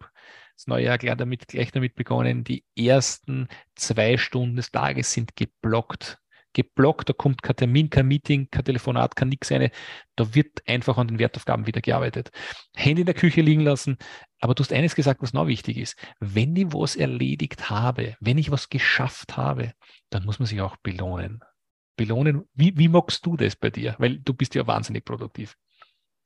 [0.55, 5.37] das neue Jahr gleich damit, gleich damit begonnen, die ersten zwei Stunden des Tages sind
[5.37, 6.19] geblockt
[6.53, 9.71] geblockt, da kommt kein Termin, kein Meeting, kein Telefonat, kein nix eine.
[10.17, 12.31] Da wird einfach an den Wertaufgaben wieder gearbeitet.
[12.75, 13.97] Handy in der Küche liegen lassen.
[14.41, 15.97] Aber du hast eines gesagt, was noch wichtig ist.
[16.21, 19.73] Wenn ich was erledigt habe, wenn ich was geschafft habe,
[20.11, 21.41] dann muss man sich auch belohnen.
[21.97, 23.97] Belohnen, wie, wie magst du das bei dir?
[23.99, 25.57] Weil du bist ja wahnsinnig produktiv.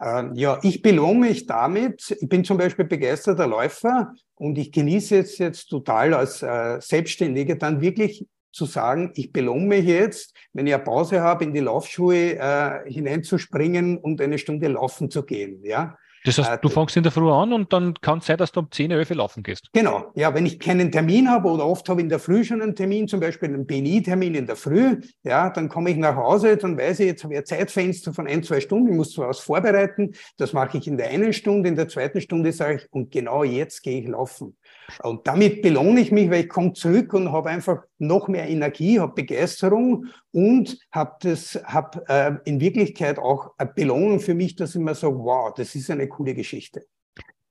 [0.02, 2.16] Ähm, ja, ich belohne mich damit.
[2.20, 7.54] Ich bin zum Beispiel begeisterter Läufer und ich genieße es jetzt total als äh, Selbstständiger
[7.54, 11.60] dann wirklich zu sagen, ich belohne mich jetzt, wenn ich eine Pause habe, in die
[11.60, 15.62] Laufschuhe äh, hineinzuspringen und eine Stunde laufen zu gehen.
[15.64, 15.96] Ja?
[16.24, 18.60] Das heißt, du fängst in der Früh an und dann kann es sein, dass du
[18.60, 19.68] um 10, 11 laufen gehst.
[19.72, 22.62] Genau, ja, wenn ich keinen Termin habe oder oft habe ich in der Früh schon
[22.62, 26.56] einen Termin, zum Beispiel einen BNI-Termin in der Früh, ja, dann komme ich nach Hause,
[26.56, 29.28] dann weiß ich, jetzt habe ich ein Zeitfenster von ein, zwei Stunden, ich muss zwar
[29.28, 32.92] was vorbereiten, das mache ich in der einen Stunde, in der zweiten Stunde sage ich,
[32.92, 34.56] und genau jetzt gehe ich laufen.
[35.02, 39.00] Und damit belohne ich mich, weil ich komme zurück und habe einfach noch mehr Energie,
[39.00, 44.74] habe Begeisterung und habe das, habe äh, in Wirklichkeit auch eine Belohnung für mich, dass
[44.74, 46.84] ich mir sage, wow, das ist eine coole Geschichte.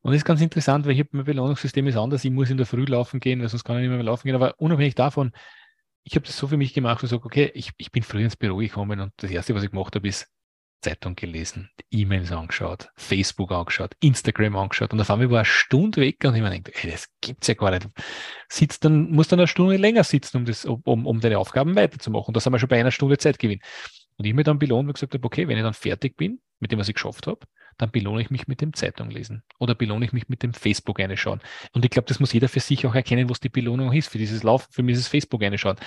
[0.04, 2.26] Und das ist ganz interessant, weil ich habe mein Belohnungssystem ist anders.
[2.26, 4.36] Ich muss in der Früh laufen gehen, weil sonst kann ich nicht mehr laufen gehen.
[4.36, 5.32] Aber unabhängig davon,
[6.04, 8.36] ich habe das so für mich gemacht, ich sage, okay, ich, ich bin früh ins
[8.36, 10.28] Büro gekommen und das Erste, was ich gemacht habe, ist
[10.82, 16.18] Zeitung gelesen, E-Mails angeschaut, Facebook angeschaut, Instagram angeschaut und auf einmal war eine Stunde weg
[16.24, 17.88] und ich mir denke, ey, das gibt's ja gar nicht.
[18.50, 22.34] Sitzt dann, muss dann eine Stunde länger sitzen, um das, um, um deine Aufgaben weiterzumachen.
[22.34, 23.60] Das haben wir schon bei einer Stunde Zeitgewinn.
[24.18, 26.72] Und ich mir dann belohnt und gesagt habe, okay, wenn ich dann fertig bin mit
[26.72, 27.40] dem, was ich geschafft habe,
[27.78, 31.00] dann belohne ich mich mit dem Zeitung lesen oder belohne ich mich mit dem Facebook
[31.00, 31.42] einschauen.
[31.74, 34.10] Und ich glaube, das muss jeder für sich auch erkennen, was die Belohnung ist.
[34.10, 35.78] Für dieses Lauf, für mich ist es Facebook einschauen.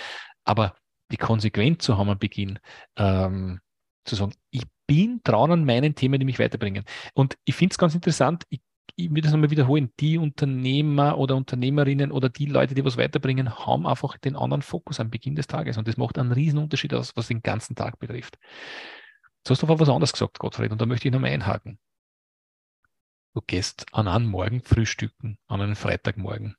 [0.44, 0.74] Aber
[1.12, 2.58] die Konsequenz zu haben am Beginn,
[2.96, 3.60] ähm,
[4.04, 6.84] zu sagen, ich bin dran an meinen Themen, die mich weiterbringen.
[7.14, 8.60] Und ich finde es ganz interessant, ich,
[8.96, 13.58] ich will das nochmal wiederholen, die Unternehmer oder Unternehmerinnen oder die Leute, die was weiterbringen,
[13.58, 15.78] haben einfach den anderen Fokus am Beginn des Tages.
[15.78, 18.38] Und das macht einen riesen Unterschied aus, was den ganzen Tag betrifft.
[19.46, 21.78] So hast du aber was anderes gesagt, Gottfried, und da möchte ich nochmal einhaken.
[23.34, 26.56] Du gehst an einem Morgen frühstücken, an einem Freitagmorgen.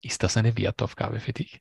[0.00, 1.60] Ist das eine Wertaufgabe für dich?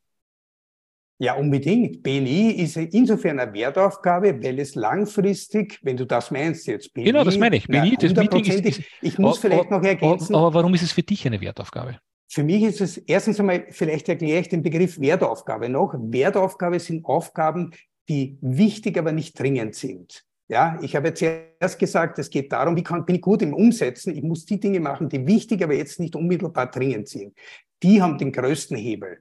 [1.24, 2.04] Ja, unbedingt.
[2.04, 7.24] BNI ist insofern eine Wertaufgabe, weil es langfristig, wenn du das meinst jetzt, BNI, genau,
[7.24, 7.66] das meine ich.
[7.66, 10.36] BNI, das Meeting ist, ist, ich muss vielleicht noch ergänzen.
[10.36, 11.98] Aber warum ist es für dich eine Wertaufgabe?
[12.28, 15.94] Für mich ist es erstens einmal, vielleicht erkläre ich den Begriff Wertaufgabe noch.
[15.98, 17.72] Wertaufgabe sind Aufgaben,
[18.10, 20.26] die wichtig, aber nicht dringend sind.
[20.50, 23.54] Ja, ich habe jetzt erst gesagt, es geht darum, wie kann, bin ich gut im
[23.54, 24.14] Umsetzen.
[24.14, 27.34] Ich muss die Dinge machen, die wichtig, aber jetzt nicht unmittelbar dringend sind.
[27.82, 29.20] Die haben den größten Hebel.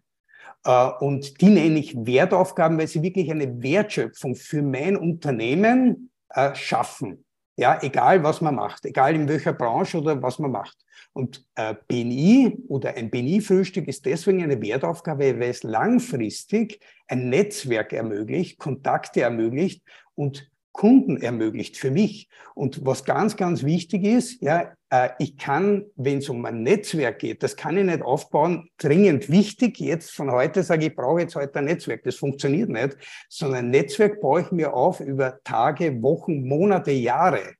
[0.64, 6.54] Äh, und die nenne ich Wertaufgaben, weil sie wirklich eine Wertschöpfung für mein Unternehmen äh,
[6.54, 7.24] schaffen.
[7.56, 10.76] Ja, egal was man macht, egal in welcher Branche oder was man macht.
[11.12, 17.92] Und äh, BNI oder ein BNI-Frühstück ist deswegen eine Wertaufgabe, weil es langfristig ein Netzwerk
[17.92, 19.82] ermöglicht, Kontakte ermöglicht
[20.14, 22.28] und Kunden ermöglicht für mich.
[22.54, 27.18] Und was ganz, ganz wichtig ist, ja, äh, ich kann, wenn es um ein Netzwerk
[27.18, 29.78] geht, das kann ich nicht aufbauen, dringend wichtig.
[29.78, 32.02] Jetzt von heute sage ich, ich brauche jetzt heute ein Netzwerk.
[32.04, 32.96] Das funktioniert nicht,
[33.28, 37.54] sondern ein Netzwerk baue ich mir auf über Tage, Wochen, Monate, Jahre.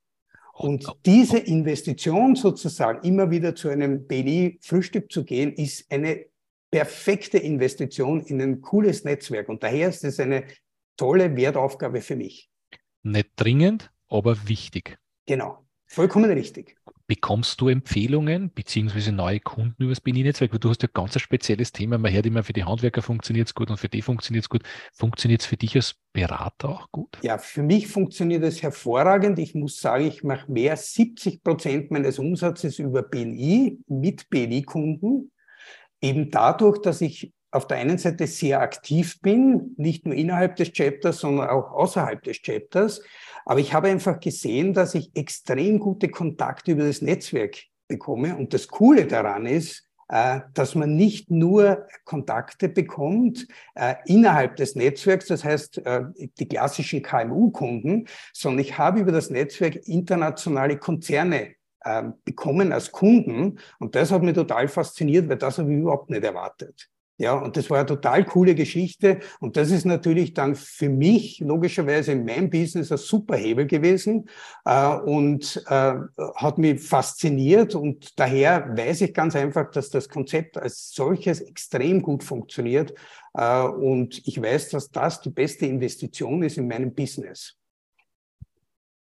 [0.55, 6.27] Und diese Investition sozusagen, immer wieder zu einem BNI-Frühstück zu gehen, ist eine
[6.71, 9.49] perfekte Investition in ein cooles Netzwerk.
[9.49, 10.45] Und daher ist es eine
[10.97, 12.51] tolle Wertaufgabe für mich.
[13.03, 14.99] Nicht dringend, aber wichtig.
[15.27, 16.77] Genau, vollkommen richtig.
[17.09, 20.53] Bekommst du Empfehlungen beziehungsweise neue Kunden übers BNI-Netzwerk?
[20.53, 21.99] Weil du hast ja ganz ein spezielles Thema.
[21.99, 24.63] Man hört immer, für die Handwerker funktioniert es gut und für die funktioniert es gut.
[24.95, 27.19] Funktioniert es für dich als Berater auch gut?
[27.23, 29.39] Ja, für mich funktioniert es hervorragend.
[29.41, 35.33] Ich muss sagen, ich mache mehr als 70 Prozent meines Umsatzes über BNI mit BNI-Kunden.
[36.01, 40.73] Eben dadurch, dass ich auf der einen Seite sehr aktiv bin, nicht nur innerhalb des
[40.73, 43.03] Chapters, sondern auch außerhalb des Chapters.
[43.45, 47.57] Aber ich habe einfach gesehen, dass ich extrem gute Kontakte über das Netzwerk
[47.89, 48.37] bekomme.
[48.37, 54.75] Und das Coole daran ist, äh, dass man nicht nur Kontakte bekommt äh, innerhalb des
[54.75, 56.03] Netzwerks, das heißt äh,
[56.39, 61.55] die klassischen KMU-Kunden, sondern ich habe über das Netzwerk internationale Konzerne
[62.25, 63.59] bekommen als Kunden.
[63.81, 66.89] Und das hat mich total fasziniert, weil das habe ich überhaupt nicht erwartet.
[67.19, 69.21] Ja, und das war eine total coole Geschichte.
[69.39, 74.29] Und das ist natürlich dann für mich logischerweise in meinem Business ein super Hebel gewesen
[74.65, 75.95] äh, und äh,
[76.37, 77.75] hat mich fasziniert.
[77.75, 82.95] Und daher weiß ich ganz einfach, dass das Konzept als solches extrem gut funktioniert.
[83.35, 87.62] Äh, und ich weiß, dass das die beste Investition ist in meinem Business.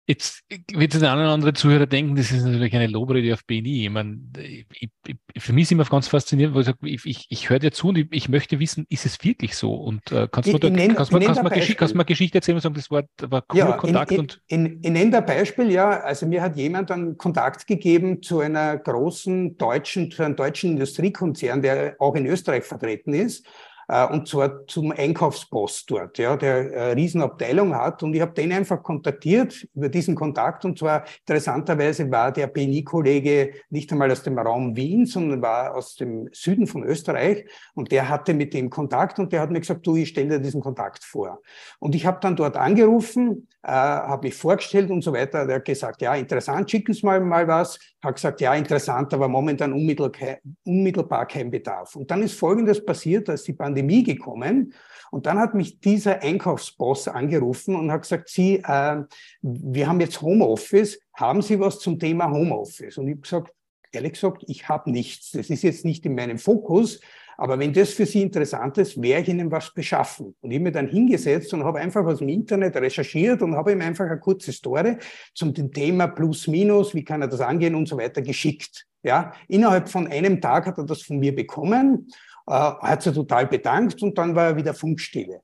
[0.10, 0.43] Jetzt
[0.74, 3.86] wird der eine oder andere Zuhörer denken, das ist natürlich eine Lobrede auf BNI.
[3.86, 4.65] Ich meine, ich,
[5.06, 7.89] ich, für mich ist immer ganz faszinierend, weil ich, sage, ich, ich höre dir zu
[7.89, 9.72] und ich, möchte wissen, ist es wirklich so?
[9.72, 12.74] Und äh, kannst, du da, nenn, kannst, kannst, kannst, Geschichte, kannst Geschichte erzählen und sagen,
[12.74, 14.12] das war, war cooler ja, Kontakt?
[14.12, 18.39] In, und in, in, in Beispiel, ja, also mir hat jemand einen Kontakt gegeben zu
[18.39, 23.45] einer großen deutschen, zu einem deutschen Industriekonzern, der auch in Österreich vertreten ist
[23.89, 28.04] und zwar zum Einkaufsboss dort, ja, der eine Riesenabteilung hat.
[28.04, 30.63] Und ich habe den einfach kontaktiert über diesen Kontakt.
[30.63, 35.95] Und zwar interessanterweise war der BNI-Kollege nicht einmal aus dem Raum Wien, sondern war aus
[35.95, 37.45] dem Süden von Österreich.
[37.73, 40.39] Und der hatte mit dem Kontakt und der hat mir gesagt, du, ich stelle dir
[40.39, 41.41] diesen Kontakt vor.
[41.80, 45.47] Und ich habe dann dort angerufen, äh, habe mich vorgestellt und so weiter.
[45.47, 47.80] Der hat gesagt, ja, interessant, schicken Sie mal, mal was.
[48.02, 51.96] Hat gesagt, ja, interessant, aber momentan unmittelbar, kein Bedarf.
[51.96, 54.74] Und dann ist Folgendes passiert, dass die Pandemie gekommen
[55.12, 59.04] und dann hat mich dieser Einkaufsboss angerufen und hat gesagt, Sie, äh,
[59.42, 62.98] wir haben jetzt Homeoffice, haben Sie was zum Thema Homeoffice?
[62.98, 63.54] Und ich habe gesagt,
[63.92, 65.32] ehrlich gesagt, ich habe nichts.
[65.32, 67.02] Das ist jetzt nicht in meinem Fokus,
[67.39, 70.36] aber wenn das für Sie interessant ist, werde ich Ihnen was beschaffen.
[70.41, 73.71] Und ich habe mir dann hingesetzt und habe einfach aus dem Internet recherchiert und habe
[73.71, 74.97] ihm einfach eine kurze Story
[75.34, 78.86] zum Thema Plus, Minus, wie kann er das angehen und so weiter geschickt.
[79.04, 82.10] Ja, innerhalb von einem Tag hat er das von mir bekommen,
[82.45, 85.39] äh, hat sich total bedankt und dann war er wieder Funkstille.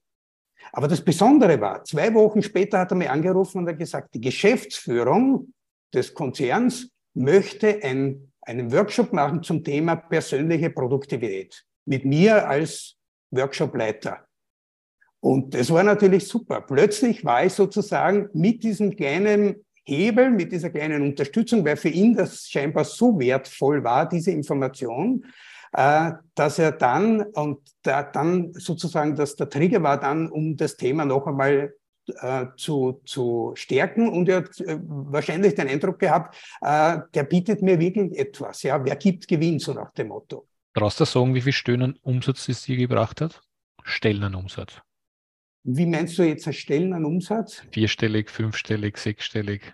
[0.73, 4.21] Aber das Besondere war, zwei Wochen später hat er mir angerufen und hat gesagt, die
[4.21, 5.53] Geschäftsführung
[5.93, 12.95] des Konzerns möchte ein, einen Workshop machen zum Thema persönliche Produktivität mit mir als
[13.31, 14.25] Workshopleiter.
[15.19, 16.61] Und das war natürlich super.
[16.61, 22.15] Plötzlich war ich sozusagen mit diesem kleinen Hebel, mit dieser kleinen Unterstützung, weil für ihn
[22.15, 25.25] das scheinbar so wertvoll war, diese Information,
[25.73, 30.77] äh, dass er dann, und da, dann sozusagen, dass der Trigger war dann, um das
[30.77, 31.73] Thema noch einmal
[32.07, 37.79] äh, zu, zu stärken und er hat äh, wahrscheinlich den Eindruck gehabt, der bietet mir
[37.79, 38.63] wirklich etwas.
[38.63, 40.47] Ja, wer gibt, gewinnt, so nach dem Motto.
[40.75, 43.41] Brauchst du sagen, wie viel Stöhnen Umsatz es dir gebracht hat?
[43.83, 44.73] Stellen Umsatz.
[45.63, 47.63] Wie meinst du jetzt Stellen an Umsatz?
[47.71, 49.73] Vierstellig, fünfstellig, sechsstellig.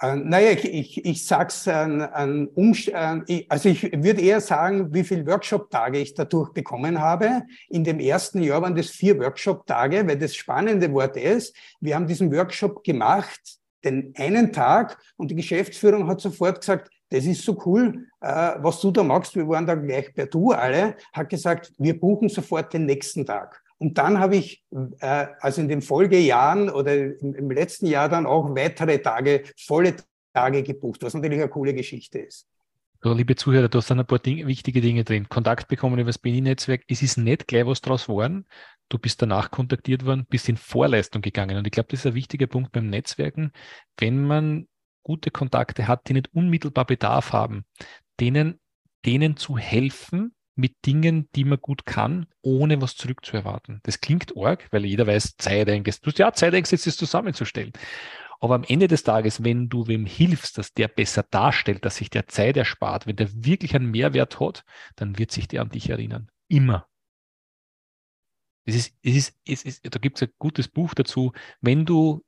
[0.00, 5.02] Äh, naja, ich, ich, ich sag's an, an Umstand, also ich würde eher sagen, wie
[5.02, 7.42] viele Workshop-Tage ich dadurch bekommen habe.
[7.68, 12.06] In dem ersten Jahr waren das vier Workshop-Tage, weil das spannende Wort ist, wir haben
[12.06, 13.40] diesen Workshop gemacht,
[13.84, 18.80] den einen Tag, und die Geschäftsführung hat sofort gesagt, das ist so cool, äh, was
[18.80, 19.34] du da machst.
[19.34, 23.62] Wir waren da gleich per Du alle, hat gesagt, wir buchen sofort den nächsten Tag.
[23.78, 24.64] Und dann habe ich,
[25.00, 29.94] äh, also in den Folgejahren oder im, im letzten Jahr dann auch weitere Tage, volle
[30.34, 32.46] Tage gebucht, was natürlich eine coole Geschichte ist.
[33.00, 35.28] So, liebe Zuhörer, da sind ein paar Ding, wichtige Dinge drin.
[35.28, 36.82] Kontakt bekommen über das BNI-Netzwerk.
[36.88, 38.44] Es ist nicht gleich was draus geworden.
[38.88, 41.56] Du bist danach kontaktiert worden, bist in Vorleistung gegangen.
[41.56, 43.52] Und ich glaube, das ist ein wichtiger Punkt beim Netzwerken.
[43.98, 44.66] Wenn man
[45.08, 47.64] gute Kontakte hat, die nicht unmittelbar Bedarf haben,
[48.20, 48.60] denen,
[49.06, 53.80] denen zu helfen mit Dingen, die man gut kann, ohne was zurückzuerwarten.
[53.84, 56.06] Das klingt arg, weil jeder weiß, Zeit eingesetzt.
[56.06, 57.72] Du ja Zeit eingesetzt, es zusammenzustellen.
[58.40, 62.10] Aber am Ende des Tages, wenn du wem hilfst, dass der besser darstellt, dass sich
[62.10, 64.64] der Zeit erspart, wenn der wirklich einen Mehrwert hat,
[64.96, 66.28] dann wird sich der an dich erinnern.
[66.48, 66.86] Immer.
[68.66, 71.32] Es ist, es ist, es ist, da gibt es ein gutes Buch dazu.
[71.62, 72.22] Wenn du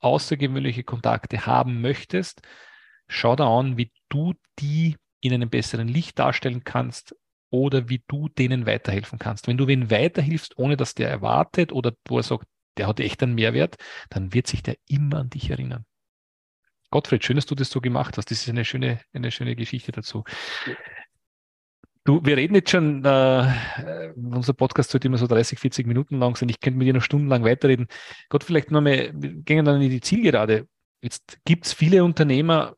[0.00, 2.42] außergewöhnliche Kontakte haben möchtest,
[3.08, 7.14] schau da an, wie du die in einem besseren Licht darstellen kannst
[7.50, 9.46] oder wie du denen weiterhelfen kannst.
[9.46, 13.22] Wenn du wen weiterhilfst, ohne dass der erwartet oder wo er sagt, der hat echt
[13.22, 13.76] einen Mehrwert,
[14.10, 15.86] dann wird sich der immer an dich erinnern.
[16.90, 18.30] Gottfried, schön, dass du das so gemacht hast.
[18.30, 20.24] Das ist eine schöne, eine schöne Geschichte dazu.
[22.06, 26.36] Du, wir reden jetzt schon, äh, unser Podcast sollte immer so 30, 40 Minuten lang
[26.36, 26.48] sein.
[26.48, 27.88] Ich könnte mit dir noch stundenlang weiterreden.
[28.28, 30.68] Gott, vielleicht nochmal, wir gehen dann in die Zielgerade.
[31.02, 32.76] Jetzt gibt es viele Unternehmer,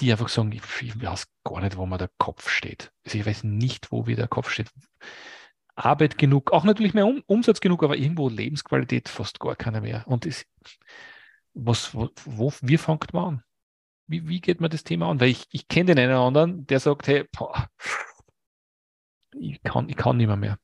[0.00, 2.92] die einfach sagen, ich, ich weiß gar nicht, wo mir der Kopf steht.
[3.04, 4.70] Also ich weiß nicht, wo wie der Kopf steht.
[5.74, 10.04] Arbeit genug, auch natürlich mehr um, Umsatz genug, aber irgendwo Lebensqualität fast gar keine mehr.
[10.06, 10.46] Und es,
[11.52, 13.42] was, wo, wo, wie fängt man an?
[14.08, 15.20] Wie, wie geht man das Thema an?
[15.20, 17.68] Weil ich, ich kenne den einen oder anderen, der sagt, hey, boah,
[19.38, 20.58] ich, kann, ich kann nicht mehr, mehr.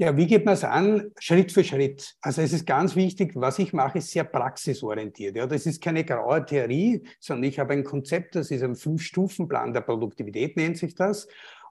[0.00, 1.10] Ja, wie geht man es an?
[1.18, 2.14] Schritt für Schritt.
[2.20, 5.34] Also es ist ganz wichtig, was ich mache, ist sehr praxisorientiert.
[5.34, 9.72] Ja, das ist keine graue Theorie, sondern ich habe ein Konzept, das ist ein Fünf-Stufen-Plan
[9.72, 11.26] der Produktivität, nennt sich das.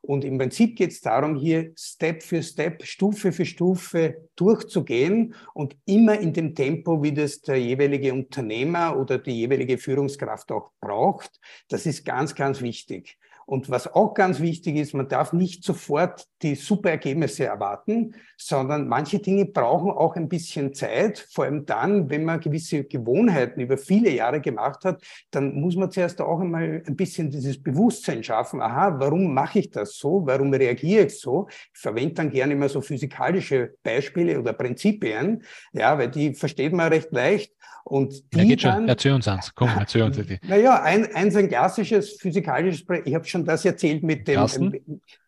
[0.07, 5.75] Und im Prinzip geht es darum, hier Step für Step, Stufe für Stufe durchzugehen und
[5.85, 11.41] immer in dem Tempo, wie das der jeweilige Unternehmer oder die jeweilige Führungskraft auch braucht.
[11.67, 13.17] Das ist ganz, ganz wichtig.
[13.45, 18.87] Und was auch ganz wichtig ist, man darf nicht sofort die super Ergebnisse erwarten, sondern
[18.87, 21.27] manche Dinge brauchen auch ein bisschen Zeit.
[21.31, 25.91] Vor allem dann, wenn man gewisse Gewohnheiten über viele Jahre gemacht hat, dann muss man
[25.91, 28.61] zuerst auch einmal ein bisschen dieses Bewusstsein schaffen.
[28.61, 30.21] Aha, warum mache ich das so?
[30.25, 31.47] Warum reagiere ich so?
[31.49, 36.89] Ich verwende dann gerne immer so physikalische Beispiele oder Prinzipien, ja, weil die versteht man
[36.89, 37.51] recht leicht.
[37.89, 38.89] Und die ja, geht schon.
[38.89, 39.55] erzähl uns eins.
[39.55, 40.37] Komm, erzähl uns die.
[40.47, 44.45] Naja, ein, eins ein klassisches physikalisches, ich habe schon das erzählt mit dem,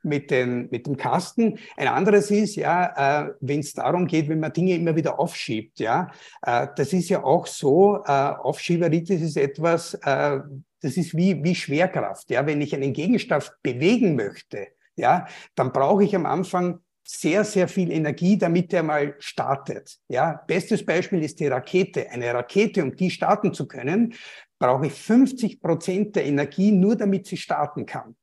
[0.03, 1.59] mit, den, mit dem Kasten.
[1.77, 5.79] Ein anderes ist, ja, äh, wenn es darum geht, wenn man Dinge immer wieder aufschiebt,
[5.79, 10.39] ja, äh, das ist ja auch so, äh, Aufschieberitis ist etwas, äh,
[10.81, 16.03] das ist wie, wie Schwerkraft, ja, wenn ich einen Gegenstand bewegen möchte, ja, dann brauche
[16.03, 16.79] ich am Anfang
[17.11, 19.97] sehr, sehr viel Energie, damit er mal startet.
[20.09, 22.07] Ja, bestes Beispiel ist die Rakete.
[22.11, 24.13] Eine Rakete, um die starten zu können,
[24.59, 28.15] brauche ich 50 Prozent der Energie nur, damit sie starten kann.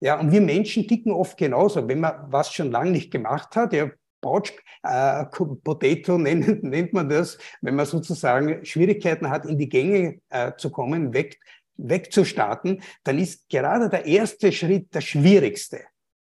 [0.00, 1.88] Ja, und wir Menschen ticken oft genauso.
[1.88, 5.24] Wenn man was schon lange nicht gemacht hat, ja, Pouch äh,
[5.62, 10.70] Potato nennt, nennt man das, wenn man sozusagen Schwierigkeiten hat, in die Gänge äh, zu
[10.70, 11.38] kommen, weg,
[11.76, 15.80] wegzustarten, dann ist gerade der erste Schritt der schwierigste.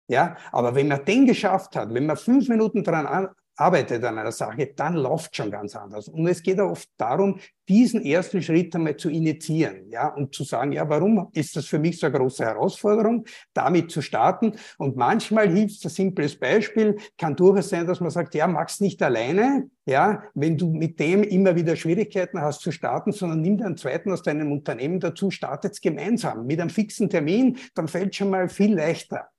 [0.07, 3.29] Ja, aber wenn man den geschafft hat, wenn man fünf Minuten daran
[3.59, 6.07] arbeitet an einer Sache, dann läuft schon ganz anders.
[6.07, 10.43] Und es geht auch oft darum, diesen ersten Schritt einmal zu initiieren, ja, und zu
[10.43, 14.53] sagen, ja, warum ist das für mich so eine große Herausforderung, damit zu starten?
[14.77, 19.03] Und manchmal hilft ein simples Beispiel, kann durchaus sein, dass man sagt, ja, mach's nicht
[19.03, 23.77] alleine, ja, wenn du mit dem immer wieder Schwierigkeiten hast zu starten, sondern nimm einen
[23.77, 28.49] zweiten aus deinem Unternehmen dazu, startet's gemeinsam mit einem fixen Termin, dann fällt schon mal
[28.49, 29.29] viel leichter.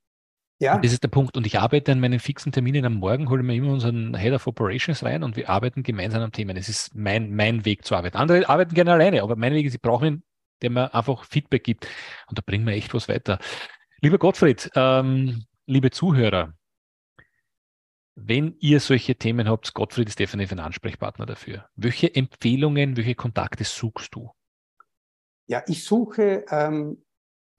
[0.60, 0.74] Ja.
[0.74, 1.36] Und das ist der Punkt.
[1.38, 4.46] Und ich arbeite an meinen fixen Terminen am Morgen, hole mir immer unseren Head of
[4.46, 6.52] Operations rein und wir arbeiten gemeinsam am Thema.
[6.52, 8.18] Das ist mein, mein Weg zu arbeiten.
[8.18, 10.22] Andere arbeiten gerne alleine, aber mein Weg ist, ich brauche einen,
[10.60, 11.88] der mir einfach Feedback gibt.
[12.28, 13.38] Und da bringen wir echt was weiter.
[14.02, 16.52] Lieber Gottfried, ähm, liebe Zuhörer,
[18.14, 21.70] wenn ihr solche Themen habt, Gottfried ist definitiv ein Ansprechpartner dafür.
[21.74, 24.30] Welche Empfehlungen, welche Kontakte suchst du?
[25.46, 27.02] Ja, ich suche ähm,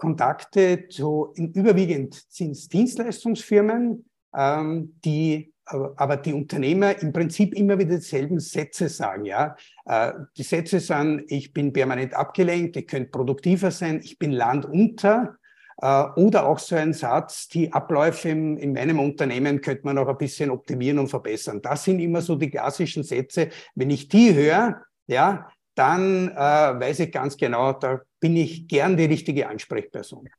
[0.01, 4.03] Kontakte zu, überwiegend sind Dienstleistungsfirmen,
[4.35, 9.25] ähm, die aber die Unternehmer im Prinzip immer wieder dieselben Sätze sagen.
[9.25, 14.31] Ja, äh, die Sätze sind: Ich bin permanent abgelenkt, ich könnte produktiver sein, ich bin
[14.31, 15.37] landunter.
[15.77, 20.17] Äh, oder auch so ein Satz: Die Abläufe in meinem Unternehmen könnte man noch ein
[20.17, 21.61] bisschen optimieren und verbessern.
[21.61, 23.49] Das sind immer so die klassischen Sätze.
[23.75, 28.97] Wenn ich die höre, ja, dann äh, weiß ich ganz genau, da bin ich gern
[28.97, 30.29] die richtige Ansprechperson.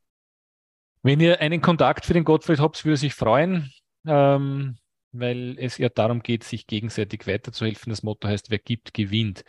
[1.03, 3.73] Wenn ihr einen Kontakt für den Gottfried habt, würde sich freuen,
[4.07, 4.77] ähm,
[5.13, 7.91] weil es ja darum geht, sich gegenseitig weiterzuhelfen.
[7.91, 9.45] Das Motto heißt, wer gibt, gewinnt.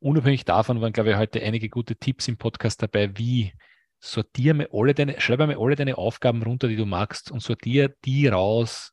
[0.00, 3.52] Unabhängig davon waren, glaube ich, heute einige gute Tipps im Podcast dabei, wie
[4.00, 7.94] sortiere mir alle deine, schreibe mir alle deine Aufgaben runter, die du magst und sortiere
[8.04, 8.92] die raus,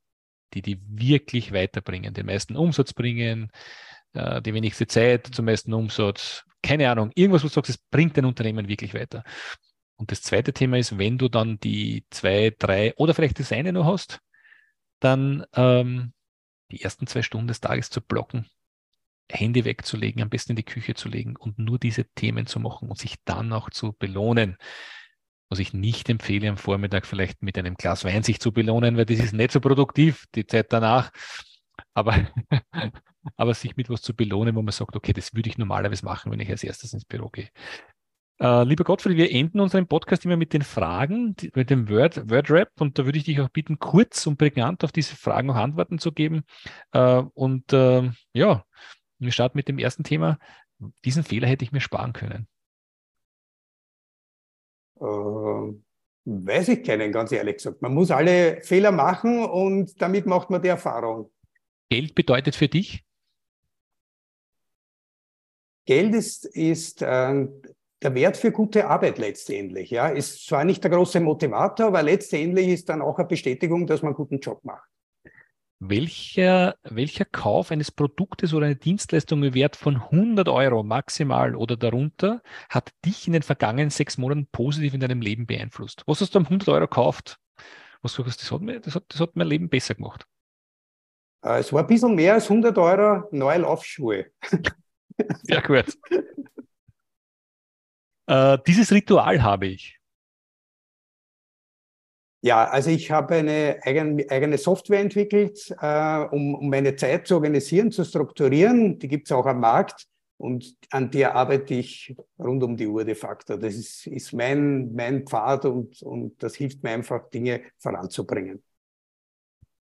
[0.53, 3.49] die die wirklich weiterbringen, den meisten Umsatz bringen,
[4.13, 8.17] äh, die wenigste Zeit zum meisten Umsatz, keine Ahnung, irgendwas, wo du sagst, es bringt
[8.17, 9.23] dein Unternehmen wirklich weiter.
[9.95, 13.73] Und das zweite Thema ist, wenn du dann die zwei, drei oder vielleicht das eine
[13.73, 14.19] noch hast,
[14.99, 16.13] dann ähm,
[16.71, 18.47] die ersten zwei Stunden des Tages zu blocken,
[19.29, 22.89] Handy wegzulegen, am besten in die Küche zu legen und nur diese Themen zu machen
[22.89, 24.57] und sich dann auch zu belohnen.
[25.49, 29.05] Was ich nicht empfehle, am Vormittag vielleicht mit einem Glas Wein sich zu belohnen, weil
[29.05, 31.11] das ist nicht so produktiv, die Zeit danach.
[31.93, 32.27] Aber
[33.35, 36.31] aber sich mit was zu belohnen, wo man sagt, okay, das würde ich normalerweise machen,
[36.31, 37.49] wenn ich als erstes ins Büro gehe.
[38.39, 42.29] Äh, lieber Gottfried, wir enden unseren Podcast immer mit den Fragen, die, mit dem Word,
[42.29, 45.55] Word und da würde ich dich auch bitten, kurz und prägnant auf diese Fragen noch
[45.55, 46.43] Antworten zu geben.
[46.91, 48.65] Äh, und äh, ja,
[49.19, 50.39] wir starten mit dem ersten Thema.
[51.05, 52.47] diesen Fehler hätte ich mir sparen können?
[54.99, 55.73] Äh,
[56.25, 57.81] weiß ich keinen, ganz ehrlich gesagt.
[57.81, 61.31] Man muss alle Fehler machen und damit macht man die Erfahrung.
[61.89, 63.05] Geld bedeutet für dich?
[65.85, 67.47] Geld ist, ist äh,
[68.01, 69.89] der Wert für gute Arbeit letztendlich.
[69.89, 74.01] Ja, ist zwar nicht der große Motivator, aber letztendlich ist dann auch eine Bestätigung, dass
[74.01, 74.87] man einen guten Job macht.
[75.79, 81.75] Welcher, welcher Kauf eines Produktes oder einer Dienstleistung im Wert von 100 Euro maximal oder
[81.75, 86.03] darunter hat dich in den vergangenen sechs Monaten positiv in deinem Leben beeinflusst?
[86.05, 87.37] Was hast du am 100 Euro gekauft?
[88.01, 90.25] Was das hat, mir, das, hat, das hat mein Leben besser gemacht?
[91.43, 94.27] Äh, es war ein bisschen mehr als 100 Euro neue Laufschuhe.
[95.43, 95.97] Ja, gut.
[98.27, 99.99] äh, dieses Ritual habe ich.
[102.45, 107.35] Ja, also ich habe eine eigene, eigene Software entwickelt, äh, um, um meine Zeit zu
[107.35, 108.99] organisieren, zu strukturieren.
[108.99, 113.05] Die gibt es auch am Markt und an der arbeite ich rund um die Uhr
[113.05, 113.55] de facto.
[113.55, 118.61] Das ist, ist mein, mein Pfad und, und das hilft mir einfach, Dinge voranzubringen.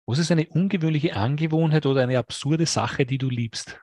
[0.06, 3.80] Was ist eine ungewöhnliche Angewohnheit oder eine absurde Sache, die du liebst?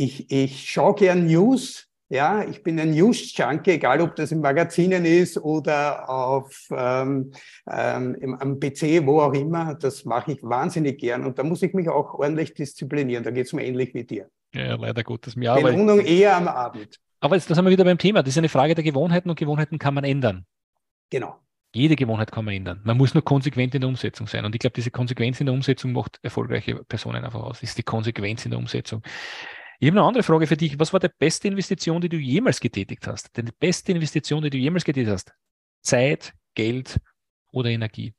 [0.00, 5.04] Ich, ich schaue gern News ja, ich bin ein News-Junkie, egal ob das in Magazinen
[5.04, 7.30] ist oder auf, ähm,
[7.70, 9.76] ähm, am PC, wo auch immer.
[9.76, 13.22] Das mache ich wahnsinnig gern und da muss ich mich auch ordentlich disziplinieren.
[13.22, 14.28] Da geht es mir ähnlich wie dir.
[14.52, 15.54] Ja, leider Gottes mir.
[15.54, 16.98] Belohnung eher am Abend.
[17.20, 18.24] Aber jetzt, da sind wir wieder beim Thema.
[18.24, 20.44] Das ist eine Frage der Gewohnheiten und Gewohnheiten kann man ändern.
[21.10, 21.38] Genau.
[21.72, 22.80] Jede Gewohnheit kann man ändern.
[22.82, 24.44] Man muss nur konsequent in der Umsetzung sein.
[24.44, 27.60] Und ich glaube, diese Konsequenz in der Umsetzung macht erfolgreiche Personen einfach aus.
[27.60, 29.02] Das ist die Konsequenz in der Umsetzung.
[29.82, 30.78] Ich habe eine andere Frage für dich.
[30.78, 33.34] Was war die beste Investition, die du jemals getätigt hast?
[33.34, 35.32] Die beste Investition, die du jemals getätigt hast?
[35.80, 37.00] Zeit, Geld
[37.50, 38.12] oder Energie?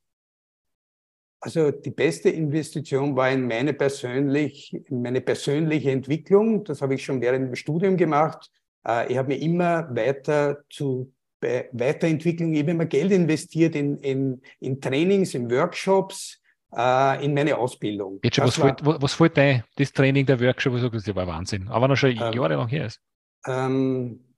[1.39, 6.63] Also die beste Investition war in meine, persönlich, in meine persönliche Entwicklung.
[6.63, 8.49] Das habe ich schon während dem Studium gemacht.
[8.87, 14.41] Äh, ich habe mir immer weiter zu Weiterentwicklung, ich habe immer Geld investiert in, in,
[14.59, 16.40] in Trainings, in Workshops,
[16.75, 18.19] äh, in meine Ausbildung.
[18.23, 21.27] Jetzt schon, was, war, fällt, was fällt dein, das Training, der Workshop, was das war
[21.27, 23.01] Wahnsinn, aber noch schon ähm, jahrelang her ist.
[23.45, 24.35] Ähm,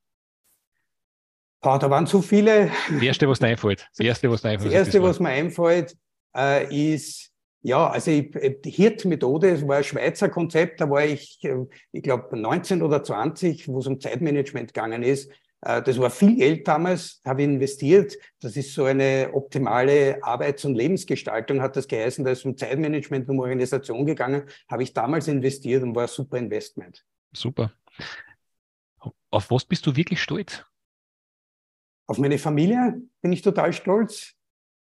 [1.61, 2.71] boah, da waren so viele.
[2.89, 3.87] Das erste, was dir einfällt.
[3.97, 4.73] Das erste, was dir einfällt.
[4.73, 5.97] Das erste, was mir einfällt,
[6.35, 7.31] äh, ist,
[7.61, 12.37] ja, also die HIRT-Methode, es war ein Schweizer Konzept, da war ich, äh, ich glaube,
[12.37, 15.31] 19 oder 20, wo es um Zeitmanagement gegangen ist.
[15.65, 18.17] Äh, das war viel Geld damals, habe ich investiert.
[18.41, 22.25] Das ist so eine optimale Arbeits- und Lebensgestaltung, hat das geheißen.
[22.25, 26.37] Da ist um Zeitmanagement, um Organisation gegangen, habe ich damals investiert und war ein super
[26.37, 27.05] Investment.
[27.33, 27.71] Super.
[29.31, 30.63] Auf was bist du wirklich stolz?
[32.05, 34.33] Auf meine Familie bin ich total stolz.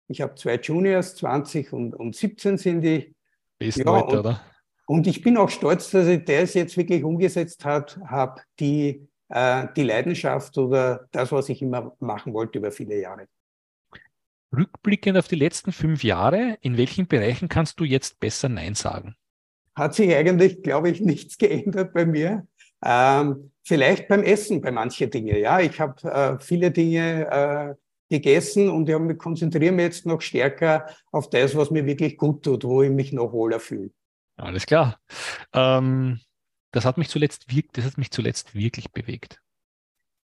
[0.07, 3.15] Ich habe zwei Juniors, 20 und, und 17 sind die.
[3.57, 4.41] Besten ja, Leute, oder?
[4.85, 9.83] Und ich bin auch stolz, dass ich das jetzt wirklich umgesetzt habe, die äh, die
[9.83, 13.27] Leidenschaft oder das, was ich immer machen wollte über viele Jahre.
[14.55, 19.15] Rückblickend auf die letzten fünf Jahre, in welchen Bereichen kannst du jetzt besser Nein sagen?
[19.75, 22.47] Hat sich eigentlich, glaube ich, nichts geändert bei mir.
[22.83, 25.37] Ähm, vielleicht beim Essen, bei manchen Dingen.
[25.37, 27.75] Ja, ich habe äh, viele Dinge äh,
[28.09, 32.63] gegessen und ich konzentriere mich jetzt noch stärker auf das, was mir wirklich gut tut,
[32.63, 33.89] wo ich mich noch wohler fühle.
[34.37, 34.99] Alles klar.
[35.53, 36.19] Ähm,
[36.75, 39.41] das hat mich zuletzt, das hat mich zuletzt wirklich bewegt.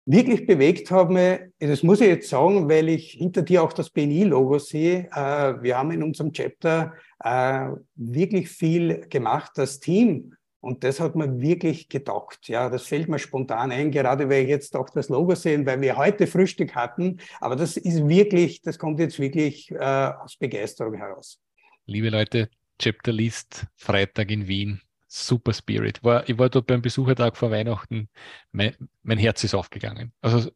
[0.07, 3.91] Wirklich bewegt haben wir, das muss ich jetzt sagen, weil ich hinter dir auch das
[3.91, 5.11] BNI-Logo sehe.
[5.13, 10.35] Äh, wir haben in unserem Chapter äh, wirklich viel gemacht, das Team.
[10.61, 12.49] Und das hat mir wirklich getaugt.
[12.49, 15.81] Ja, das fällt mir spontan ein, gerade weil ich jetzt auch das Logo sehe, weil
[15.81, 17.19] wir heute Frühstück hatten.
[17.41, 21.41] Aber das ist wirklich, das kommt jetzt wirklich äh, aus Begeisterung heraus.
[21.87, 26.05] Liebe Leute, Chapter List, Freitag in Wien super Spirit.
[26.05, 28.09] War, ich war dort beim Besuchertag vor Weihnachten,
[28.53, 30.13] mein, mein Herz ist aufgegangen.
[30.21, 30.51] Also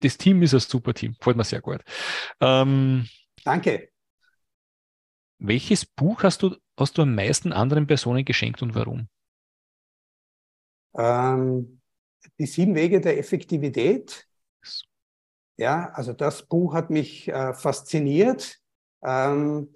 [0.00, 1.80] das Team ist ein super Team, gefällt mir sehr gut.
[2.40, 3.08] Ähm,
[3.42, 3.88] Danke.
[5.38, 9.08] Welches Buch hast du, hast du am meisten anderen Personen geschenkt und warum?
[10.96, 11.80] Ähm,
[12.38, 14.26] die sieben Wege der Effektivität.
[15.56, 18.58] Ja, also das Buch hat mich äh, fasziniert.
[19.02, 19.74] Ähm,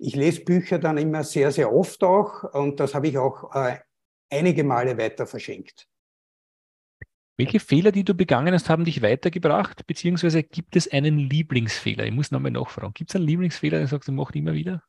[0.00, 3.78] ich lese Bücher dann immer sehr, sehr oft auch und das habe ich auch äh,
[4.30, 5.86] einige Male weiter verschenkt.
[7.36, 9.86] Welche Fehler, die du begangen hast, haben dich weitergebracht?
[9.86, 12.04] Beziehungsweise gibt es einen Lieblingsfehler?
[12.04, 12.92] Ich muss nochmal nachfragen.
[12.92, 14.82] Gibt es einen Lieblingsfehler, den du sagst, du machst immer wieder?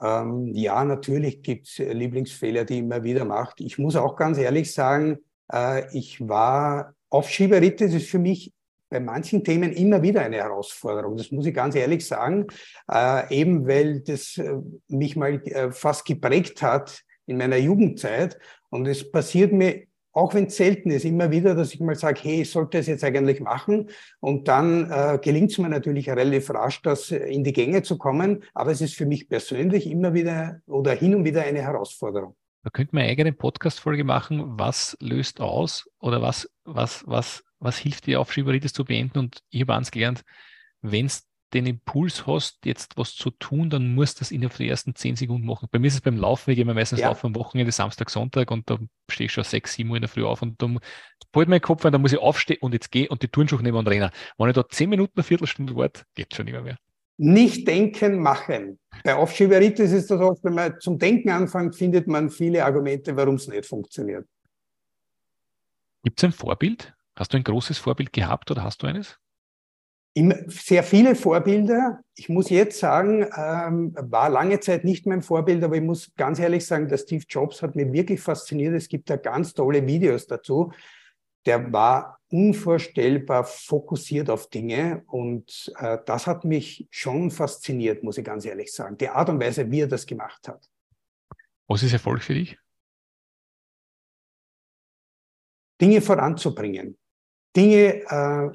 [0.00, 3.60] Ähm, ja, natürlich gibt es Lieblingsfehler, die ich immer wieder macht.
[3.60, 5.18] Ich muss auch ganz ehrlich sagen,
[5.52, 8.52] äh, ich war auf Schieberitte, das ist für mich
[8.88, 11.16] bei manchen Themen immer wieder eine Herausforderung.
[11.16, 12.46] Das muss ich ganz ehrlich sagen,
[12.90, 14.54] äh, eben weil das äh,
[14.88, 18.38] mich mal äh, fast geprägt hat in meiner Jugendzeit.
[18.70, 22.20] Und es passiert mir, auch wenn es selten ist, immer wieder, dass ich mal sage,
[22.22, 23.90] hey, ich sollte es jetzt eigentlich machen.
[24.20, 28.42] Und dann äh, gelingt es mir natürlich relativ rasch, das in die Gänge zu kommen.
[28.54, 32.34] Aber es ist für mich persönlich immer wieder oder hin und wieder eine Herausforderung.
[32.64, 34.58] Da könnte man eine eigene Podcast-Folge machen.
[34.58, 39.18] Was löst aus oder was, was, was, was hilft dir, Aufschieberitis zu beenden?
[39.18, 40.22] Und ich habe eins gelernt,
[40.80, 44.68] wenn es den Impuls hast, jetzt was zu tun, dann musst du das innerhalb der
[44.68, 45.68] ersten zehn Sekunden machen.
[45.70, 47.08] Bei mir ist es beim Laufen, ich gehe meistens ja.
[47.08, 48.78] laufen am Wochenende, Samstag, Sonntag und da
[49.10, 50.78] stehe ich schon sechs, sieben Uhr in der Früh auf und dann
[51.32, 53.78] fällt mein Kopf an, da muss ich aufstehen und jetzt gehe und die Turnschuhe nehmen
[53.78, 54.10] und rennen.
[54.36, 56.76] Wenn ich da zehn Minuten, eine Viertelstunde warte, geht schon immer mehr.
[57.16, 58.78] Nicht denken, machen.
[59.02, 63.36] Bei Aufschieberitis ist das oft, wenn man zum Denken anfängt, findet man viele Argumente, warum
[63.36, 64.26] es nicht funktioniert.
[66.04, 66.94] Gibt es ein Vorbild?
[67.18, 69.18] Hast du ein großes Vorbild gehabt oder hast du eines?
[70.48, 72.00] sehr viele Vorbilder.
[72.16, 76.40] Ich muss jetzt sagen, ähm, war lange Zeit nicht mein Vorbild, aber ich muss ganz
[76.40, 78.74] ehrlich sagen, der Steve Jobs hat mich wirklich fasziniert.
[78.74, 80.72] Es gibt da ganz tolle Videos dazu.
[81.46, 88.24] Der war unvorstellbar fokussiert auf Dinge und äh, das hat mich schon fasziniert, muss ich
[88.24, 88.96] ganz ehrlich sagen.
[88.98, 90.68] Die Art und Weise, wie er das gemacht hat.
[91.68, 92.58] Was ist Erfolg für dich?
[95.80, 96.98] Dinge voranzubringen.
[97.56, 98.50] Dinge äh,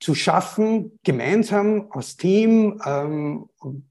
[0.00, 3.84] zu schaffen, gemeinsam als Team ähm, und,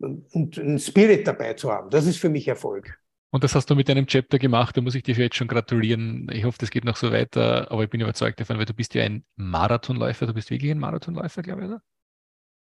[0.00, 1.90] einen Spirit dabei zu haben.
[1.90, 3.00] Das ist für mich Erfolg.
[3.30, 6.30] Und das hast du mit deinem Chapter gemacht, da muss ich dir jetzt schon gratulieren.
[6.32, 8.94] Ich hoffe, das geht noch so weiter, aber ich bin überzeugt davon, weil du bist
[8.94, 11.82] ja ein Marathonläufer, du bist wirklich ein Marathonläufer, glaube ich, oder?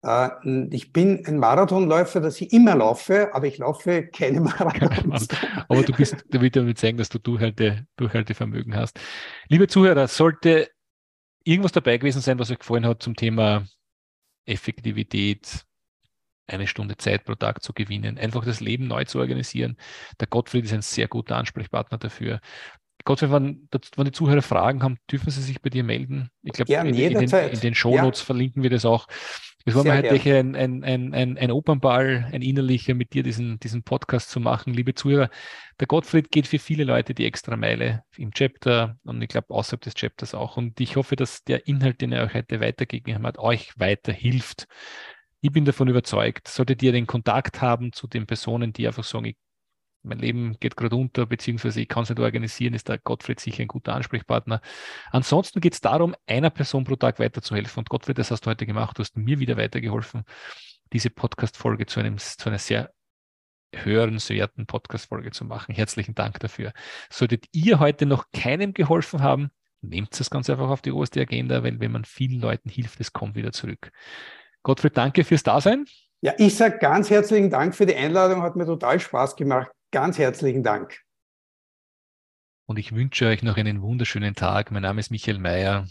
[0.05, 5.29] Äh, ich bin ein Marathonläufer, dass ich immer laufe, aber ich laufe keine Marathons.
[5.69, 9.01] aber du bist, du willst damit zeigen, dass du Durchhalte, Durchhaltevermögen hast.
[9.49, 10.71] Liebe Zuhörer, sollte
[11.45, 13.67] irgendwas dabei gewesen sein, was euch gefallen hat zum Thema
[14.47, 15.65] Effektivität,
[16.47, 19.79] eine Stunde Zeit pro Tag zu gewinnen, einfach das Leben neu zu organisieren.
[20.21, 22.41] Der Gottfried ist ein sehr guter Ansprechpartner dafür.
[23.05, 26.31] Gottfried, wenn, wenn die Zuhörer Fragen haben, dürfen sie sich bei dir melden.
[26.43, 28.27] Ich glaube, in, in, in, in, den Shownotes ja.
[28.27, 29.07] verlinken wir das auch.
[29.67, 33.59] Es war mir halt ein, ein, ein, ein, ein Opernball, ein innerlicher mit dir diesen,
[33.61, 34.75] diesen Podcast zu machen.
[34.75, 35.31] Liebe Zuhörer,
[35.81, 39.81] der Gottfried geht für viele Leute die extra Meile im Chapter und ich glaube außerhalb
[39.81, 40.59] des Chapters auch.
[40.59, 44.67] Und ich hoffe, dass der Inhalt, den er euch heute weitergegeben hat, euch weiterhilft.
[45.41, 49.25] Ich bin davon überzeugt, solltet ihr den Kontakt haben zu den Personen, die einfach sagen,
[49.25, 49.37] ich
[50.05, 53.63] mein Leben geht gerade unter, beziehungsweise ich kann es nicht organisieren, ist der Gottfried sicher
[53.63, 54.61] ein guter Ansprechpartner.
[55.11, 57.81] Ansonsten geht es darum, einer Person pro Tag weiterzuhelfen.
[57.81, 60.25] Und Gottfried, das hast du heute gemacht, du hast mir wieder weitergeholfen,
[60.93, 62.93] diese Podcast-Folge zu, zu einer sehr
[63.75, 65.75] hörenswerten Podcast-Folge zu machen.
[65.75, 66.73] Herzlichen Dank dafür.
[67.11, 69.51] Solltet ihr heute noch keinem geholfen haben,
[69.81, 73.13] nehmt es ganz einfach auf die oberste Agenda, weil wenn man vielen Leuten hilft, es
[73.13, 73.91] kommt wieder zurück.
[74.63, 75.87] Gottfried, danke fürs Dasein.
[76.21, 79.71] Ja, ich sage ganz herzlichen Dank für die Einladung, hat mir total Spaß gemacht.
[79.95, 81.03] Ganz herzlichen Dank.
[82.67, 84.73] Und ich wünsche euch noch einen wunderschönen Tag.
[84.73, 85.87] Mein Name ist Michael Mayer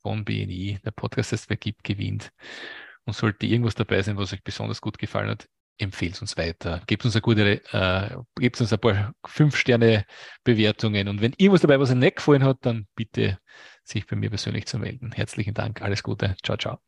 [0.00, 0.78] von BNI.
[0.84, 2.30] Der Podcast heißt Wer gibt, gewinnt.
[3.04, 6.84] Und sollte irgendwas dabei sein, was euch besonders gut gefallen hat, empfehlt uns weiter.
[6.86, 11.08] Gebt uns eine gute, äh, gebt uns ein paar Fünf-Sterne-Bewertungen.
[11.08, 13.40] Und wenn irgendwas dabei, was euch nicht gefallen hat, dann bitte
[13.82, 15.10] sich bei mir persönlich zu melden.
[15.10, 15.82] Herzlichen Dank.
[15.82, 16.36] Alles Gute.
[16.44, 16.87] Ciao, ciao.